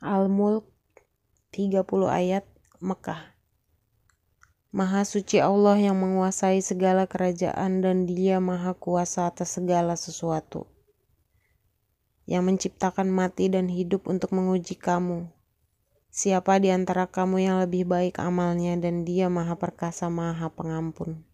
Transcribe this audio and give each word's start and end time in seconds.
Al-Mulk 0.00 0.64
30 1.52 1.84
ayat 2.08 2.48
Mekah 2.80 3.36
Maha 4.72 5.04
suci 5.04 5.44
Allah 5.44 5.76
yang 5.76 6.00
menguasai 6.00 6.64
segala 6.64 7.04
kerajaan 7.04 7.84
dan 7.84 8.08
dia 8.08 8.40
maha 8.40 8.72
kuasa 8.72 9.28
atas 9.28 9.60
segala 9.60 10.00
sesuatu. 10.00 10.64
Yang 12.24 12.42
menciptakan 12.48 13.12
mati 13.12 13.52
dan 13.52 13.68
hidup 13.68 14.08
untuk 14.08 14.32
menguji 14.32 14.80
kamu. 14.80 15.28
Siapa 16.08 16.56
di 16.64 16.72
antara 16.72 17.04
kamu 17.04 17.36
yang 17.44 17.56
lebih 17.60 17.84
baik 17.84 18.24
amalnya 18.24 18.80
dan 18.80 19.04
dia 19.04 19.28
maha 19.28 19.60
perkasa 19.60 20.08
maha 20.08 20.48
pengampun. 20.48 21.28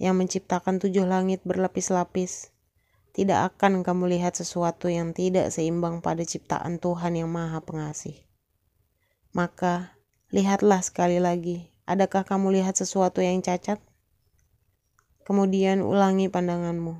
Yang 0.00 0.14
menciptakan 0.24 0.80
tujuh 0.80 1.04
langit 1.04 1.44
berlapis-lapis. 1.44 2.53
Tidak 3.14 3.38
akan 3.54 3.86
kamu 3.86 4.18
lihat 4.18 4.34
sesuatu 4.34 4.90
yang 4.90 5.14
tidak 5.14 5.54
seimbang 5.54 6.02
pada 6.02 6.26
ciptaan 6.26 6.82
Tuhan 6.82 7.14
yang 7.14 7.30
maha 7.30 7.62
pengasih. 7.62 8.18
Maka 9.30 9.94
Lihatlah 10.34 10.82
sekali 10.82 11.22
lagi, 11.22 11.70
adakah 11.86 12.26
kamu 12.26 12.58
lihat 12.58 12.74
sesuatu 12.74 13.22
yang 13.22 13.38
cacat? 13.38 13.78
Kemudian 15.22 15.78
ulangi 15.78 16.26
pandanganmu. 16.26 16.98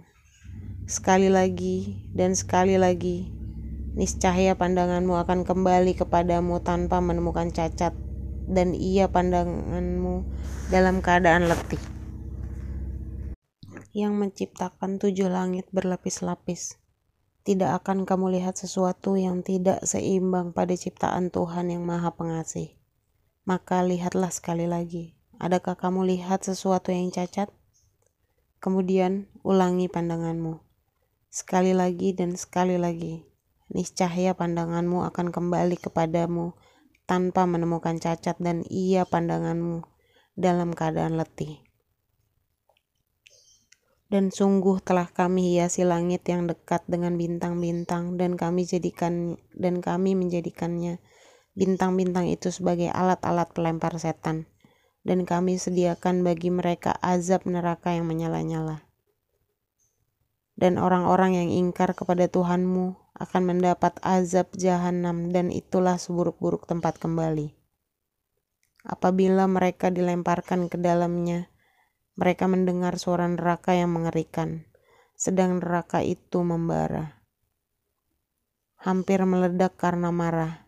Sekali 0.86 1.26
lagi 1.26 2.06
dan 2.14 2.38
sekali 2.38 2.78
lagi, 2.78 3.26
niscaya 3.98 4.54
pandanganmu 4.54 5.18
akan 5.26 5.42
kembali 5.42 5.98
kepadamu 5.98 6.62
tanpa 6.62 7.02
menemukan 7.02 7.50
cacat, 7.50 7.90
dan 8.46 8.78
ia 8.78 9.10
pandanganmu 9.10 10.22
dalam 10.70 11.02
keadaan 11.02 11.50
letih. 11.50 11.93
Yang 13.94 14.12
menciptakan 14.18 14.98
tujuh 14.98 15.30
langit 15.30 15.70
berlapis-lapis. 15.70 16.82
Tidak 17.46 17.70
akan 17.78 18.02
kamu 18.02 18.40
lihat 18.40 18.58
sesuatu 18.58 19.14
yang 19.14 19.46
tidak 19.46 19.86
seimbang 19.86 20.50
pada 20.50 20.74
ciptaan 20.74 21.30
Tuhan 21.30 21.70
yang 21.70 21.86
Maha 21.86 22.10
Pengasih. 22.10 22.74
Maka 23.46 23.86
lihatlah 23.86 24.34
sekali 24.34 24.66
lagi, 24.66 25.14
adakah 25.38 25.78
kamu 25.78 26.10
lihat 26.10 26.42
sesuatu 26.42 26.90
yang 26.90 27.14
cacat? 27.14 27.54
Kemudian 28.58 29.30
ulangi 29.46 29.86
pandanganmu. 29.86 30.58
Sekali 31.30 31.70
lagi 31.70 32.18
dan 32.18 32.34
sekali 32.34 32.74
lagi, 32.74 33.22
niscaya 33.70 34.34
pandanganmu 34.34 35.06
akan 35.06 35.30
kembali 35.30 35.78
kepadamu 35.78 36.58
tanpa 37.06 37.46
menemukan 37.46 38.00
cacat 38.02 38.40
dan 38.42 38.66
ia 38.66 39.06
pandanganmu 39.06 39.86
dalam 40.34 40.74
keadaan 40.74 41.14
letih. 41.20 41.63
Dan 44.12 44.28
sungguh 44.30 44.84
telah 44.84 45.08
kami 45.08 45.56
hiasi 45.56 45.82
langit 45.82 46.28
yang 46.28 46.44
dekat 46.44 46.84
dengan 46.88 47.16
bintang-bintang 47.16 48.20
dan 48.20 48.36
kami 48.36 48.68
jadikan 48.68 49.40
dan 49.56 49.80
kami 49.80 50.12
menjadikannya 50.12 51.00
bintang-bintang 51.54 52.26
itu 52.26 52.50
sebagai 52.50 52.90
alat-alat 52.90 53.54
pelempar 53.54 53.94
setan, 54.02 54.50
dan 55.06 55.22
kami 55.22 55.56
sediakan 55.56 56.26
bagi 56.26 56.50
mereka 56.50 56.98
azab 56.98 57.46
neraka 57.46 57.94
yang 57.94 58.10
menyala-nyala. 58.10 58.82
Dan 60.54 60.78
orang-orang 60.78 61.38
yang 61.38 61.50
ingkar 61.50 61.94
kepada 61.94 62.30
Tuhanmu 62.30 62.94
akan 63.14 63.42
mendapat 63.42 63.98
azab 64.02 64.54
jahanam 64.54 65.30
dan 65.30 65.50
itulah 65.50 65.98
seburuk-buruk 65.98 66.66
tempat 66.66 66.98
kembali. 66.98 67.54
Apabila 68.84 69.46
mereka 69.46 69.90
dilemparkan 69.90 70.66
ke 70.70 70.76
dalamnya, 70.78 71.50
mereka 72.14 72.50
mendengar 72.50 72.98
suara 72.98 73.26
neraka 73.26 73.74
yang 73.74 73.94
mengerikan, 73.94 74.66
sedang 75.14 75.58
neraka 75.62 76.02
itu 76.02 76.42
membara. 76.42 77.22
Hampir 78.80 79.22
meledak 79.24 79.78
karena 79.78 80.12
marah 80.12 80.64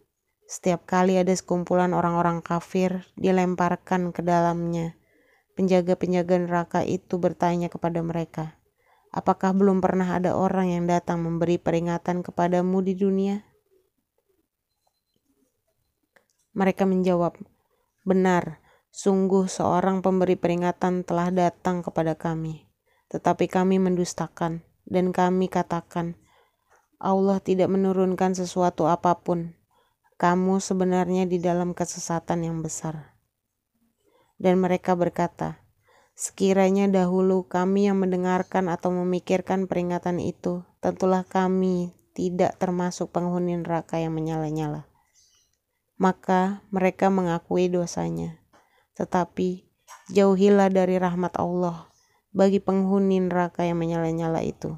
setiap 0.47 0.87
kali 0.87 1.19
ada 1.19 1.35
sekumpulan 1.35 1.91
orang-orang 1.91 2.39
kafir 2.39 3.03
dilemparkan 3.19 4.15
ke 4.15 4.23
dalamnya, 4.23 4.95
penjaga-penjaga 5.59 6.39
neraka 6.39 6.81
itu 6.87 7.19
bertanya 7.19 7.67
kepada 7.67 7.99
mereka, 7.99 8.55
"Apakah 9.11 9.51
belum 9.51 9.83
pernah 9.83 10.07
ada 10.07 10.39
orang 10.39 10.71
yang 10.71 10.87
datang 10.87 11.19
memberi 11.19 11.59
peringatan 11.59 12.23
kepadamu 12.23 12.79
di 12.79 12.95
dunia?" 12.95 13.43
Mereka 16.55 16.87
menjawab, 16.87 17.43
"Benar, 18.07 18.63
sungguh 18.97 19.45
seorang 19.45 20.01
pemberi 20.01 20.41
peringatan 20.41 21.05
telah 21.05 21.29
datang 21.29 21.85
kepada 21.85 22.17
kami, 22.17 22.65
tetapi 23.13 23.45
kami 23.53 23.77
mendustakan 23.77 24.65
dan 24.89 25.13
kami 25.13 25.53
katakan, 25.53 26.17
Allah 26.97 27.45
tidak 27.45 27.69
menurunkan 27.69 28.33
sesuatu 28.33 28.89
apa 28.89 29.13
pun." 29.21 29.53
kamu 30.17 30.65
sebenarnya 30.65 31.29
di 31.29 31.37
dalam 31.37 31.77
kesesatan 31.77 32.49
yang 32.49 32.65
besar. 32.65 33.13
Dan 34.41 34.61
mereka 34.61 34.97
berkata, 34.97 35.61
sekiranya 36.17 36.89
dahulu 36.89 37.45
kami 37.45 37.89
yang 37.89 38.01
mendengarkan 38.01 38.73
atau 38.73 38.93
memikirkan 38.93 39.69
peringatan 39.69 40.21
itu, 40.21 40.65
tentulah 40.81 41.25
kami 41.25 41.93
tidak 42.17 42.57
termasuk 42.57 43.13
penghuni 43.13 43.61
neraka 43.61 44.01
yang 44.01 44.17
menyala-nyala. 44.17 44.89
Maka 46.01 46.65
mereka 46.73 47.13
mengakui 47.13 47.69
dosanya, 47.69 48.41
tetapi 48.97 49.69
jauhilah 50.11 50.73
dari 50.73 50.97
rahmat 50.97 51.37
Allah 51.37 51.87
bagi 52.37 52.61
penghuni 52.61 53.21
neraka 53.21 53.65
yang 53.65 53.81
menyala-nyala 53.81 54.45
itu. 54.45 54.77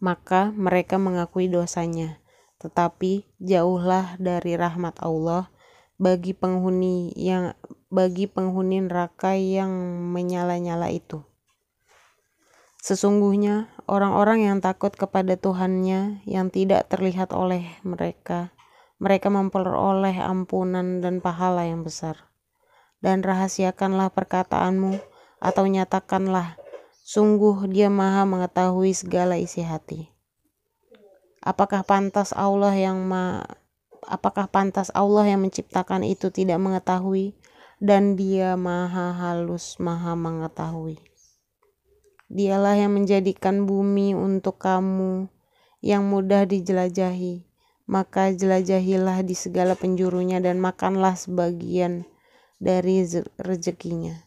Maka 0.00 0.52
mereka 0.52 1.00
mengakui 1.00 1.48
dosanya, 1.48 2.20
tetapi 2.60 3.28
jauhlah 3.40 4.20
dari 4.20 4.56
rahmat 4.56 5.00
Allah 5.00 5.48
bagi 5.96 6.36
penghuni 6.36 7.16
yang 7.16 7.56
bagi 7.88 8.28
penghuni 8.28 8.84
neraka 8.84 9.32
yang 9.36 9.72
menyala-nyala 10.12 10.92
itu. 10.92 11.24
Sesungguhnya 12.80 13.72
orang-orang 13.90 14.46
yang 14.46 14.58
takut 14.62 14.92
kepada 14.94 15.34
Tuhannya 15.34 16.22
yang 16.28 16.52
tidak 16.52 16.86
terlihat 16.92 17.32
oleh 17.34 17.66
mereka, 17.82 18.55
mereka 18.96 19.28
memperoleh 19.28 20.16
ampunan 20.20 21.04
dan 21.04 21.20
pahala 21.20 21.68
yang 21.68 21.84
besar. 21.84 22.28
Dan 23.04 23.20
rahasiakanlah 23.20 24.10
perkataanmu 24.12 24.98
atau 25.38 25.64
nyatakanlah, 25.68 26.56
sungguh 27.04 27.68
dia 27.68 27.92
maha 27.92 28.24
mengetahui 28.24 28.96
segala 28.96 29.36
isi 29.36 29.60
hati. 29.60 30.10
Apakah 31.44 31.86
pantas 31.86 32.34
Allah 32.34 32.74
yang 32.74 33.06
ma 33.06 33.44
apakah 34.06 34.50
pantas 34.50 34.90
Allah 34.94 35.30
yang 35.30 35.46
menciptakan 35.46 36.02
itu 36.06 36.30
tidak 36.30 36.58
mengetahui 36.58 37.38
dan 37.82 38.16
dia 38.16 38.56
maha 38.56 39.12
halus 39.12 39.76
maha 39.76 40.16
mengetahui. 40.16 40.96
Dialah 42.26 42.74
yang 42.74 42.98
menjadikan 42.98 43.68
bumi 43.68 44.16
untuk 44.16 44.58
kamu 44.58 45.30
yang 45.84 46.02
mudah 46.10 46.48
dijelajahi. 46.48 47.46
Maka 47.86 48.34
jelajahilah 48.34 49.22
di 49.22 49.38
segala 49.38 49.78
penjurunya 49.78 50.42
dan 50.42 50.58
makanlah 50.58 51.14
sebagian 51.14 52.02
dari 52.58 53.06
rezekinya. 53.38 54.26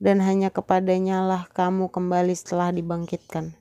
Dan 0.00 0.24
hanya 0.24 0.48
kepadanya 0.48 1.20
lah 1.22 1.46
kamu 1.52 1.92
kembali 1.92 2.32
setelah 2.32 2.72
dibangkitkan. 2.72 3.54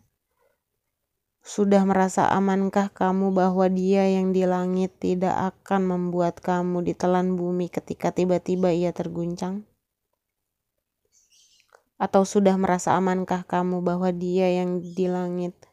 Sudah 1.42 1.82
merasa 1.90 2.30
amankah 2.30 2.94
kamu 2.94 3.34
bahwa 3.34 3.66
Dia 3.66 4.06
yang 4.06 4.30
di 4.30 4.46
langit 4.46 4.94
tidak 5.02 5.58
akan 5.58 5.90
membuat 5.90 6.38
kamu 6.38 6.86
ditelan 6.86 7.34
bumi 7.34 7.66
ketika 7.66 8.14
tiba-tiba 8.14 8.70
ia 8.70 8.94
terguncang? 8.94 9.66
Atau 11.98 12.30
sudah 12.30 12.54
merasa 12.62 12.94
amankah 12.94 13.42
kamu 13.46 13.82
bahwa 13.82 14.14
Dia 14.14 14.54
yang 14.54 14.86
di 14.86 15.10
langit 15.10 15.71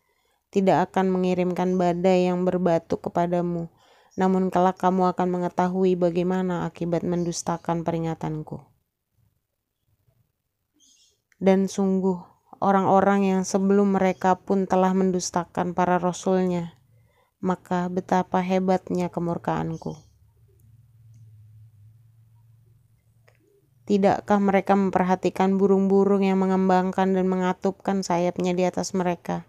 tidak 0.48 0.92
akan 0.92 1.12
mengirimkan 1.12 1.76
badai 1.76 2.28
yang 2.32 2.48
berbatu 2.48 2.96
kepadamu, 2.96 3.68
namun 4.16 4.48
kelak 4.48 4.80
kamu 4.80 5.12
akan 5.12 5.28
mengetahui 5.28 5.94
bagaimana 5.94 6.64
akibat 6.64 7.04
mendustakan 7.04 7.84
peringatanku? 7.84 8.64
Dan 11.38 11.70
sungguh, 11.70 12.18
orang-orang 12.58 13.28
yang 13.28 13.42
sebelum 13.46 13.94
mereka 13.94 14.34
pun 14.34 14.66
telah 14.66 14.90
mendustakan 14.90 15.76
para 15.76 16.02
rasulnya, 16.02 16.74
maka 17.38 17.86
betapa 17.86 18.42
hebatnya 18.42 19.06
kemurkaanku. 19.06 19.94
Tidakkah 23.88 24.36
mereka 24.36 24.76
memperhatikan 24.76 25.56
burung-burung 25.56 26.20
yang 26.20 26.42
mengembangkan 26.42 27.16
dan 27.16 27.24
mengatupkan 27.24 28.04
sayapnya 28.04 28.52
di 28.52 28.68
atas 28.68 28.92
mereka? 28.92 29.48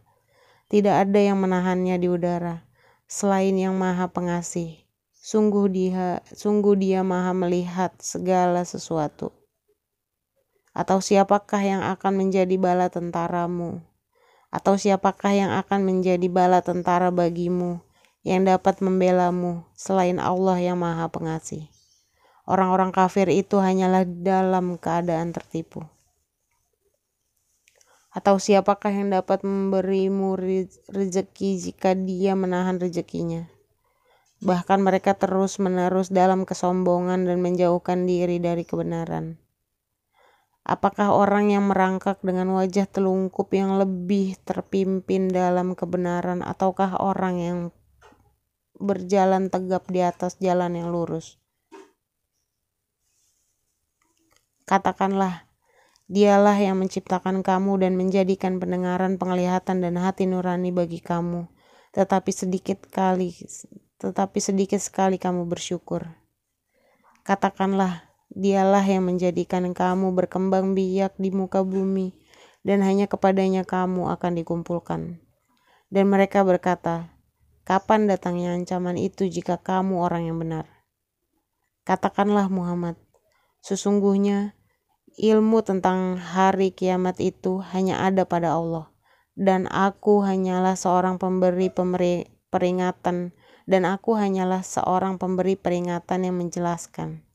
Tidak 0.69 0.93
ada 0.93 1.17
yang 1.17 1.41
menahannya 1.41 1.97
di 1.97 2.05
udara, 2.05 2.61
selain 3.09 3.57
yang 3.57 3.73
maha 3.73 4.05
pengasih. 4.05 4.85
Sungguh 5.17 5.65
dia, 5.65 6.21
sungguh 6.29 6.77
dia 6.77 7.01
maha 7.01 7.33
melihat 7.33 7.89
segala 7.97 8.61
sesuatu. 8.61 9.33
Atau 10.77 11.01
siapakah 11.01 11.65
yang 11.65 11.81
akan 11.81 12.21
menjadi 12.21 12.53
bala 12.61 12.93
tentaramu? 12.93 13.81
Atau 14.53 14.77
siapakah 14.77 15.33
yang 15.33 15.51
akan 15.57 15.89
menjadi 15.89 16.29
bala 16.29 16.61
tentara 16.61 17.09
bagimu 17.09 17.81
yang 18.21 18.45
dapat 18.45 18.77
membelamu 18.85 19.65
selain 19.73 20.21
Allah 20.21 20.61
yang 20.61 20.77
Maha 20.77 21.09
Pengasih? 21.09 21.65
Orang-orang 22.45 22.93
kafir 22.93 23.25
itu 23.33 23.57
hanyalah 23.57 24.05
dalam 24.05 24.77
keadaan 24.77 25.33
tertipu. 25.33 25.81
Atau 28.09 28.41
siapakah 28.41 28.89
yang 28.89 29.13
dapat 29.13 29.45
memberimu 29.45 30.33
rezeki 30.89 31.49
jika 31.61 31.93
dia 31.93 32.33
menahan 32.33 32.81
rezekinya? 32.81 33.45
Bahkan 34.39 34.79
mereka 34.81 35.13
terus-menerus 35.13 36.09
dalam 36.09 36.47
kesombongan 36.47 37.27
dan 37.27 37.37
menjauhkan 37.43 38.07
diri 38.07 38.39
dari 38.41 38.63
kebenaran. 38.65 39.37
Apakah 40.69 41.17
orang 41.17 41.49
yang 41.49 41.65
merangkak 41.65 42.21
dengan 42.21 42.53
wajah 42.53 42.85
telungkup 42.85 43.49
yang 43.57 43.81
lebih 43.81 44.37
terpimpin 44.45 45.25
dalam 45.25 45.73
kebenaran, 45.73 46.45
ataukah 46.45 47.01
orang 47.01 47.35
yang 47.41 47.57
berjalan 48.77 49.49
tegap 49.49 49.89
di 49.89 50.05
atas 50.05 50.37
jalan 50.37 50.77
yang 50.77 50.93
lurus? 50.93 51.41
Katakanlah, 54.69 55.48
Dialah 56.09 56.57
yang 56.57 56.81
menciptakan 56.81 57.45
kamu 57.45 57.85
dan 57.85 57.93
menjadikan 57.93 58.57
pendengaran, 58.57 59.21
penglihatan, 59.21 59.85
dan 59.85 59.93
hati 60.01 60.25
nurani 60.25 60.73
bagi 60.73 60.97
kamu. 61.05 61.45
Tetapi 61.93 62.31
sedikit 62.33 62.89
kali, 62.89 63.37
tetapi 64.01 64.39
sedikit 64.41 64.81
sekali 64.81 65.21
kamu 65.21 65.45
bersyukur. 65.45 66.09
Katakanlah, 67.21 68.09
dialah 68.33 68.81
yang 68.81 69.05
menjadikan 69.05 69.69
kamu 69.69 70.09
berkembang 70.17 70.73
biak 70.73 71.13
di 71.21 71.29
muka 71.29 71.61
bumi, 71.61 72.17
dan 72.65 72.81
hanya 72.81 73.05
kepadanya 73.05 73.61
kamu 73.61 74.09
akan 74.09 74.33
dikumpulkan. 74.33 75.21
Dan 75.93 76.05
mereka 76.09 76.41
berkata, 76.41 77.13
Kapan 77.69 78.09
datangnya 78.09 78.57
ancaman 78.57 78.97
itu 78.97 79.29
jika 79.29 79.61
kamu 79.61 80.01
orang 80.01 80.25
yang 80.25 80.41
benar? 80.41 80.65
Katakanlah 81.85 82.49
Muhammad, 82.49 82.97
sesungguhnya 83.61 84.57
Ilmu 85.19 85.67
tentang 85.67 86.15
hari 86.15 86.71
kiamat 86.71 87.19
itu 87.19 87.59
hanya 87.75 87.99
ada 88.07 88.23
pada 88.23 88.55
Allah, 88.55 88.87
dan 89.35 89.67
aku 89.67 90.23
hanyalah 90.23 90.79
seorang 90.79 91.19
pemberi 91.19 91.67
peringatan, 92.47 93.35
dan 93.67 93.81
aku 93.83 94.15
hanyalah 94.15 94.63
seorang 94.63 95.19
pemberi 95.19 95.59
peringatan 95.59 96.23
yang 96.23 96.39
menjelaskan. 96.39 97.27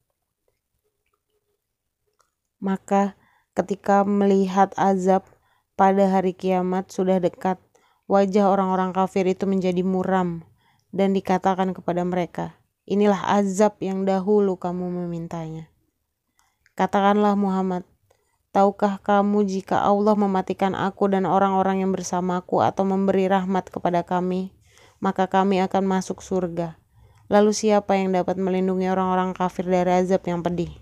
Maka, 2.56 3.20
ketika 3.52 4.00
melihat 4.08 4.72
azab 4.80 5.28
pada 5.76 6.08
hari 6.08 6.32
kiamat 6.32 6.88
sudah 6.88 7.20
dekat, 7.20 7.60
wajah 8.08 8.48
orang-orang 8.48 8.96
kafir 8.96 9.28
itu 9.28 9.44
menjadi 9.44 9.84
muram, 9.84 10.40
dan 10.88 11.12
dikatakan 11.12 11.76
kepada 11.76 12.00
mereka, 12.00 12.56
"Inilah 12.88 13.28
azab 13.28 13.76
yang 13.84 14.08
dahulu 14.08 14.56
kamu 14.56 15.04
memintanya." 15.04 15.73
Katakanlah 16.74 17.38
Muhammad, 17.38 17.86
tahukah 18.50 18.98
kamu 18.98 19.46
jika 19.46 19.78
Allah 19.78 20.18
mematikan 20.18 20.74
aku 20.74 21.06
dan 21.06 21.22
orang-orang 21.22 21.86
yang 21.86 21.94
bersamaku 21.94 22.66
atau 22.66 22.82
memberi 22.82 23.30
rahmat 23.30 23.70
kepada 23.70 24.02
kami, 24.02 24.50
maka 24.98 25.30
kami 25.30 25.62
akan 25.62 25.86
masuk 25.86 26.18
surga. 26.18 26.74
Lalu 27.30 27.54
siapa 27.54 27.94
yang 27.94 28.10
dapat 28.10 28.42
melindungi 28.42 28.90
orang-orang 28.90 29.38
kafir 29.38 29.70
dari 29.70 30.02
azab 30.02 30.26
yang 30.26 30.42
pedih? 30.42 30.74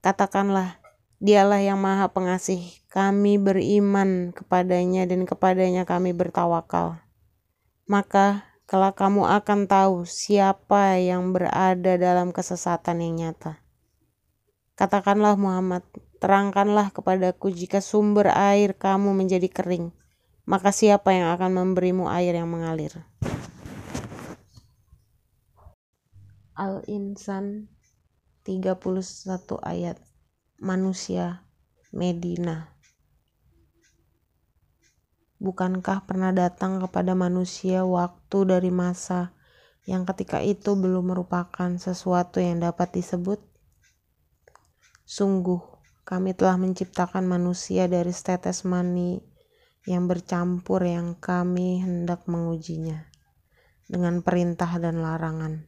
Katakanlah, 0.00 0.80
dialah 1.20 1.60
yang 1.60 1.76
maha 1.76 2.08
pengasih, 2.08 2.64
kami 2.88 3.36
beriman 3.36 4.32
kepadanya 4.32 5.04
dan 5.04 5.28
kepadanya 5.28 5.84
kami 5.84 6.16
bertawakal. 6.16 7.04
Maka 7.84 8.47
Kelak 8.68 9.00
kamu 9.00 9.24
akan 9.24 9.64
tahu 9.64 10.04
siapa 10.04 11.00
yang 11.00 11.32
berada 11.32 11.96
dalam 11.96 12.36
kesesatan 12.36 13.00
yang 13.00 13.16
nyata. 13.16 13.64
Katakanlah 14.76 15.40
Muhammad, 15.40 15.88
terangkanlah 16.20 16.92
kepadaku 16.92 17.48
jika 17.48 17.80
sumber 17.80 18.28
air 18.28 18.76
kamu 18.76 19.16
menjadi 19.16 19.48
kering, 19.48 19.88
maka 20.44 20.68
siapa 20.68 21.16
yang 21.16 21.32
akan 21.32 21.56
memberimu 21.56 22.12
air 22.12 22.36
yang 22.36 22.52
mengalir? 22.52 22.92
Al-Insan 26.52 27.72
31 28.44 28.84
ayat 29.64 29.96
Manusia 30.60 31.40
Medina 31.88 32.77
Bukankah 35.38 36.02
pernah 36.02 36.34
datang 36.34 36.82
kepada 36.82 37.14
manusia 37.14 37.86
waktu 37.86 38.38
dari 38.42 38.74
masa 38.74 39.30
yang 39.86 40.02
ketika 40.02 40.42
itu 40.42 40.74
belum 40.74 41.14
merupakan 41.14 41.70
sesuatu 41.78 42.42
yang 42.42 42.58
dapat 42.58 42.98
disebut? 42.98 43.38
Sungguh, 45.06 45.62
kami 46.02 46.34
telah 46.34 46.58
menciptakan 46.58 47.22
manusia 47.24 47.86
dari 47.86 48.10
setetes 48.10 48.66
mani 48.66 49.22
yang 49.86 50.10
bercampur 50.10 50.82
yang 50.82 51.14
kami 51.16 51.86
hendak 51.86 52.26
mengujinya 52.26 53.08
dengan 53.88 54.20
perintah 54.20 54.68
dan 54.76 55.00
larangan. 55.00 55.64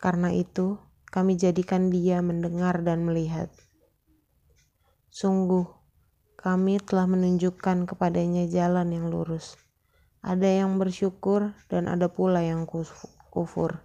Karena 0.00 0.34
itu, 0.34 0.80
kami 1.12 1.38
jadikan 1.38 1.92
dia 1.92 2.24
mendengar 2.24 2.82
dan 2.82 3.06
melihat. 3.06 3.52
Sungguh, 5.12 5.81
kami 6.42 6.82
telah 6.82 7.06
menunjukkan 7.06 7.86
kepadanya 7.86 8.50
jalan 8.50 8.90
yang 8.90 9.06
lurus. 9.14 9.54
Ada 10.26 10.66
yang 10.66 10.74
bersyukur 10.74 11.54
dan 11.70 11.86
ada 11.86 12.10
pula 12.10 12.42
yang 12.42 12.66
kufur. 13.30 13.78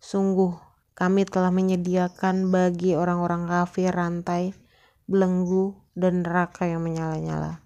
Sungguh, 0.00 0.56
kami 0.96 1.28
telah 1.28 1.52
menyediakan 1.52 2.48
bagi 2.48 2.96
orang-orang 2.96 3.44
kafir 3.44 3.92
rantai, 3.92 4.56
belenggu, 5.04 5.76
dan 5.92 6.24
neraka 6.24 6.64
yang 6.64 6.80
menyala-nyala. 6.80 7.60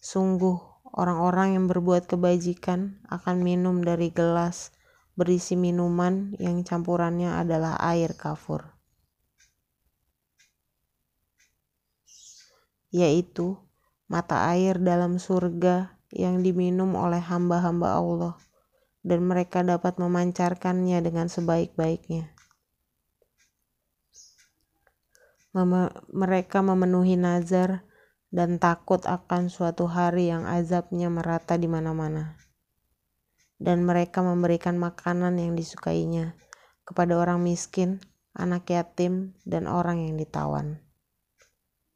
Sungguh, 0.00 0.60
orang-orang 0.96 1.60
yang 1.60 1.68
berbuat 1.68 2.08
kebajikan 2.08 3.04
akan 3.08 3.44
minum 3.44 3.84
dari 3.84 4.08
gelas 4.08 4.72
berisi 5.14 5.54
minuman 5.54 6.34
yang 6.42 6.66
campurannya 6.66 7.38
adalah 7.38 7.78
air 7.80 8.18
kafur. 8.18 8.73
Yaitu 12.94 13.58
mata 14.06 14.46
air 14.54 14.78
dalam 14.78 15.18
surga 15.18 15.98
yang 16.14 16.46
diminum 16.46 16.94
oleh 16.94 17.18
hamba-hamba 17.18 17.98
Allah, 17.98 18.34
dan 19.02 19.26
mereka 19.26 19.66
dapat 19.66 19.98
memancarkannya 19.98 21.02
dengan 21.02 21.26
sebaik-baiknya. 21.26 22.30
Mem 25.58 25.90
mereka 26.14 26.62
memenuhi 26.62 27.18
nazar 27.18 27.82
dan 28.30 28.62
takut 28.62 29.02
akan 29.02 29.50
suatu 29.50 29.90
hari 29.90 30.30
yang 30.30 30.46
azabnya 30.46 31.10
merata 31.10 31.58
di 31.58 31.66
mana-mana. 31.66 32.38
Dan 33.58 33.82
mereka 33.82 34.22
memberikan 34.22 34.78
makanan 34.78 35.38
yang 35.38 35.58
disukainya 35.58 36.38
kepada 36.86 37.18
orang 37.18 37.42
miskin, 37.42 38.02
anak 38.34 38.70
yatim, 38.70 39.34
dan 39.46 39.70
orang 39.70 40.02
yang 40.02 40.18
ditawan 40.18 40.84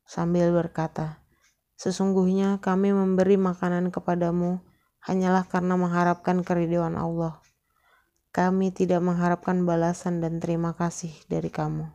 sambil 0.09 0.49
berkata, 0.51 1.21
Sesungguhnya 1.79 2.59
kami 2.59 2.91
memberi 2.91 3.39
makanan 3.39 3.95
kepadamu 3.95 4.59
hanyalah 5.07 5.47
karena 5.47 5.79
mengharapkan 5.79 6.43
keridhaan 6.43 6.99
Allah. 6.99 7.39
Kami 8.35 8.75
tidak 8.75 8.99
mengharapkan 8.99 9.63
balasan 9.63 10.19
dan 10.19 10.43
terima 10.43 10.75
kasih 10.75 11.15
dari 11.31 11.53
kamu. 11.55 11.87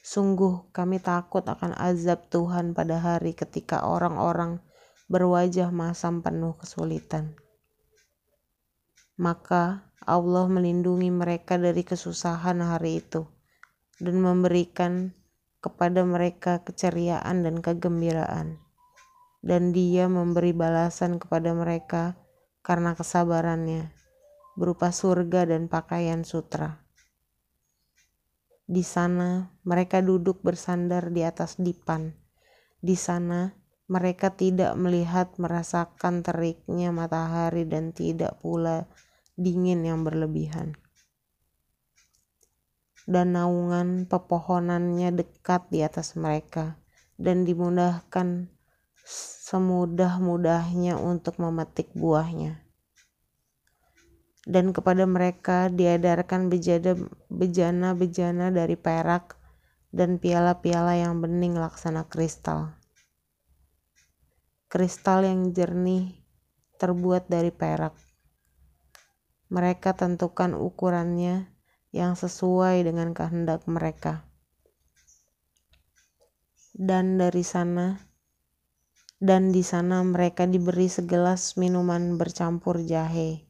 Sungguh 0.00 0.72
kami 0.72 0.98
takut 0.98 1.44
akan 1.44 1.76
azab 1.76 2.26
Tuhan 2.32 2.72
pada 2.72 2.98
hari 2.98 3.36
ketika 3.36 3.84
orang-orang 3.84 4.58
berwajah 5.12 5.68
masam 5.68 6.24
penuh 6.24 6.56
kesulitan. 6.56 7.36
Maka 9.20 9.92
Allah 10.02 10.48
melindungi 10.48 11.12
mereka 11.12 11.60
dari 11.60 11.84
kesusahan 11.84 12.64
hari 12.64 13.04
itu 13.04 13.28
dan 14.02 14.18
memberikan 14.18 15.14
kepada 15.62 16.02
mereka 16.02 16.66
keceriaan 16.66 17.46
dan 17.46 17.62
kegembiraan, 17.62 18.58
dan 19.46 19.70
Dia 19.70 20.10
memberi 20.10 20.50
balasan 20.50 21.22
kepada 21.22 21.54
mereka 21.54 22.18
karena 22.66 22.98
kesabarannya, 22.98 23.94
berupa 24.58 24.90
surga 24.90 25.46
dan 25.46 25.70
pakaian 25.70 26.26
sutra. 26.26 26.82
Di 28.66 28.82
sana 28.82 29.54
mereka 29.62 30.02
duduk 30.02 30.42
bersandar 30.42 31.14
di 31.14 31.22
atas 31.22 31.58
dipan. 31.62 32.14
Di 32.82 32.98
sana 32.98 33.54
mereka 33.86 34.32
tidak 34.32 34.74
melihat 34.74 35.36
merasakan 35.36 36.24
teriknya 36.24 36.90
matahari 36.90 37.68
dan 37.68 37.94
tidak 37.94 38.40
pula 38.40 38.88
dingin 39.38 39.84
yang 39.86 40.02
berlebihan. 40.02 40.81
Dan 43.06 43.34
naungan 43.34 44.06
pepohonannya 44.06 45.14
dekat 45.14 45.66
di 45.74 45.82
atas 45.82 46.14
mereka 46.14 46.78
dan 47.18 47.42
dimudahkan 47.42 48.50
semudah-mudahnya 49.52 50.96
untuk 50.96 51.36
memetik 51.42 51.90
buahnya. 51.92 52.62
Dan 54.42 54.74
kepada 54.74 55.06
mereka 55.06 55.70
diadarkan 55.70 56.50
bejana-bejana 57.30 58.50
dari 58.50 58.74
perak 58.74 59.38
dan 59.94 60.18
piala-piala 60.18 60.98
yang 60.98 61.22
bening 61.22 61.54
laksana 61.54 62.10
kristal. 62.10 62.74
Kristal 64.66 65.28
yang 65.28 65.52
jernih 65.54 66.16
terbuat 66.80 67.30
dari 67.30 67.54
perak. 67.54 67.94
Mereka 69.52 69.94
tentukan 69.94 70.56
ukurannya 70.56 71.51
yang 71.92 72.16
sesuai 72.18 72.88
dengan 72.88 73.12
kehendak 73.12 73.68
mereka. 73.68 74.24
Dan 76.72 77.20
dari 77.20 77.44
sana, 77.44 78.00
dan 79.22 79.54
di 79.54 79.62
sana 79.62 80.02
mereka 80.02 80.50
diberi 80.50 80.90
segelas 80.90 81.54
minuman 81.54 82.18
bercampur 82.18 82.82
jahe 82.82 83.46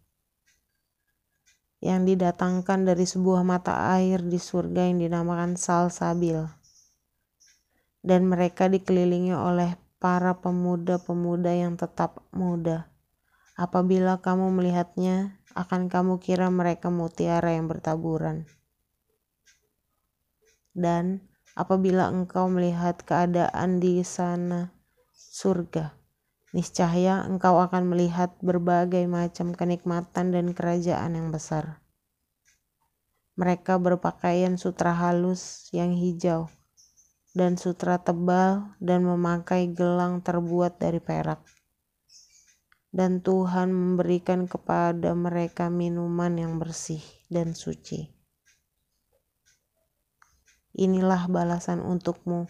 yang 1.82 2.06
didatangkan 2.06 2.86
dari 2.86 3.02
sebuah 3.02 3.42
mata 3.42 3.90
air 3.98 4.22
di 4.22 4.38
surga 4.38 4.86
yang 4.86 5.02
dinamakan 5.02 5.58
Salsabil. 5.58 6.38
Dan 7.98 8.30
mereka 8.30 8.70
dikelilingi 8.70 9.34
oleh 9.34 9.74
para 9.98 10.38
pemuda-pemuda 10.38 11.50
yang 11.50 11.74
tetap 11.74 12.22
muda. 12.30 12.91
Apabila 13.52 14.24
kamu 14.24 14.48
melihatnya, 14.48 15.36
akan 15.52 15.92
kamu 15.92 16.16
kira 16.24 16.48
mereka 16.48 16.88
mutiara 16.88 17.52
yang 17.52 17.68
bertaburan. 17.68 18.48
Dan 20.72 21.28
apabila 21.52 22.08
engkau 22.08 22.48
melihat 22.48 22.96
keadaan 23.04 23.76
di 23.76 24.00
sana, 24.00 24.72
surga. 25.12 25.92
Niscaya 26.52 27.24
engkau 27.24 27.60
akan 27.60 27.92
melihat 27.92 28.36
berbagai 28.40 29.04
macam 29.08 29.56
kenikmatan 29.56 30.32
dan 30.32 30.52
kerajaan 30.52 31.16
yang 31.16 31.28
besar. 31.32 31.80
Mereka 33.36 33.80
berpakaian 33.80 34.60
sutra 34.60 34.92
halus 34.92 35.72
yang 35.72 35.96
hijau 35.96 36.52
dan 37.32 37.56
sutra 37.56 37.96
tebal 37.96 38.76
dan 38.76 39.08
memakai 39.08 39.72
gelang 39.72 40.20
terbuat 40.20 40.76
dari 40.76 41.00
perak. 41.00 41.40
Dan 42.92 43.24
Tuhan 43.24 43.72
memberikan 43.72 44.44
kepada 44.44 45.16
mereka 45.16 45.72
minuman 45.72 46.36
yang 46.36 46.60
bersih 46.60 47.00
dan 47.32 47.56
suci. 47.56 48.12
Inilah 50.76 51.28
balasan 51.28 51.80
untukmu 51.80 52.48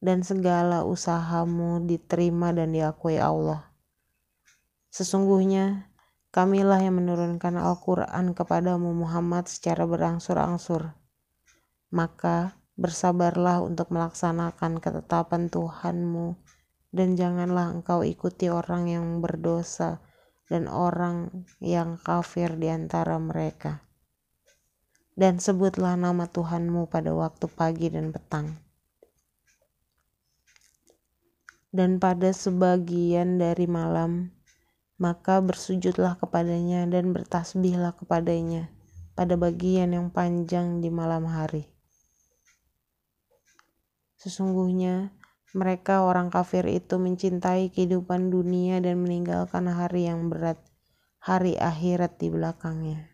dan 0.00 0.24
segala 0.26 0.82
usahamu 0.82 1.84
diterima 1.84 2.50
dan 2.56 2.72
diakui 2.72 3.16
Allah. 3.16 3.72
Sesungguhnya 4.92 5.88
kamilah 6.34 6.80
yang 6.84 7.00
menurunkan 7.00 7.56
Al-Quran 7.56 8.36
kepadamu 8.36 8.92
Muhammad 8.92 9.48
secara 9.48 9.88
berangsur-angsur. 9.88 10.92
Maka 11.92 12.60
bersabarlah 12.76 13.62
untuk 13.64 13.88
melaksanakan 13.94 14.82
ketetapan 14.82 15.48
Tuhanmu 15.48 16.41
dan 16.92 17.16
janganlah 17.16 17.72
engkau 17.72 18.04
ikuti 18.04 18.52
orang 18.52 18.86
yang 18.86 19.06
berdosa 19.24 20.04
dan 20.46 20.68
orang 20.68 21.48
yang 21.58 21.96
kafir 21.98 22.54
di 22.60 22.68
antara 22.68 23.16
mereka. 23.16 23.82
Dan 25.12 25.40
sebutlah 25.40 25.96
nama 25.96 26.28
Tuhanmu 26.28 26.88
pada 26.88 27.12
waktu 27.12 27.48
pagi 27.48 27.88
dan 27.92 28.12
petang 28.12 28.62
dan 31.72 31.96
pada 31.96 32.36
sebagian 32.36 33.40
dari 33.40 33.64
malam, 33.64 34.28
maka 35.00 35.40
bersujudlah 35.40 36.20
kepadanya 36.20 36.84
dan 36.84 37.16
bertasbihlah 37.16 37.96
kepadanya 37.96 38.68
pada 39.16 39.40
bagian 39.40 39.96
yang 39.96 40.12
panjang 40.12 40.84
di 40.84 40.92
malam 40.92 41.24
hari. 41.24 41.72
Sesungguhnya 44.20 45.16
mereka 45.52 46.04
orang 46.08 46.32
kafir 46.32 46.64
itu 46.64 46.96
mencintai 46.96 47.68
kehidupan 47.68 48.32
dunia 48.32 48.80
dan 48.80 49.04
meninggalkan 49.04 49.68
hari 49.68 50.08
yang 50.08 50.32
berat, 50.32 50.56
hari 51.20 51.60
akhirat 51.60 52.16
di 52.16 52.32
belakangnya. 52.32 53.12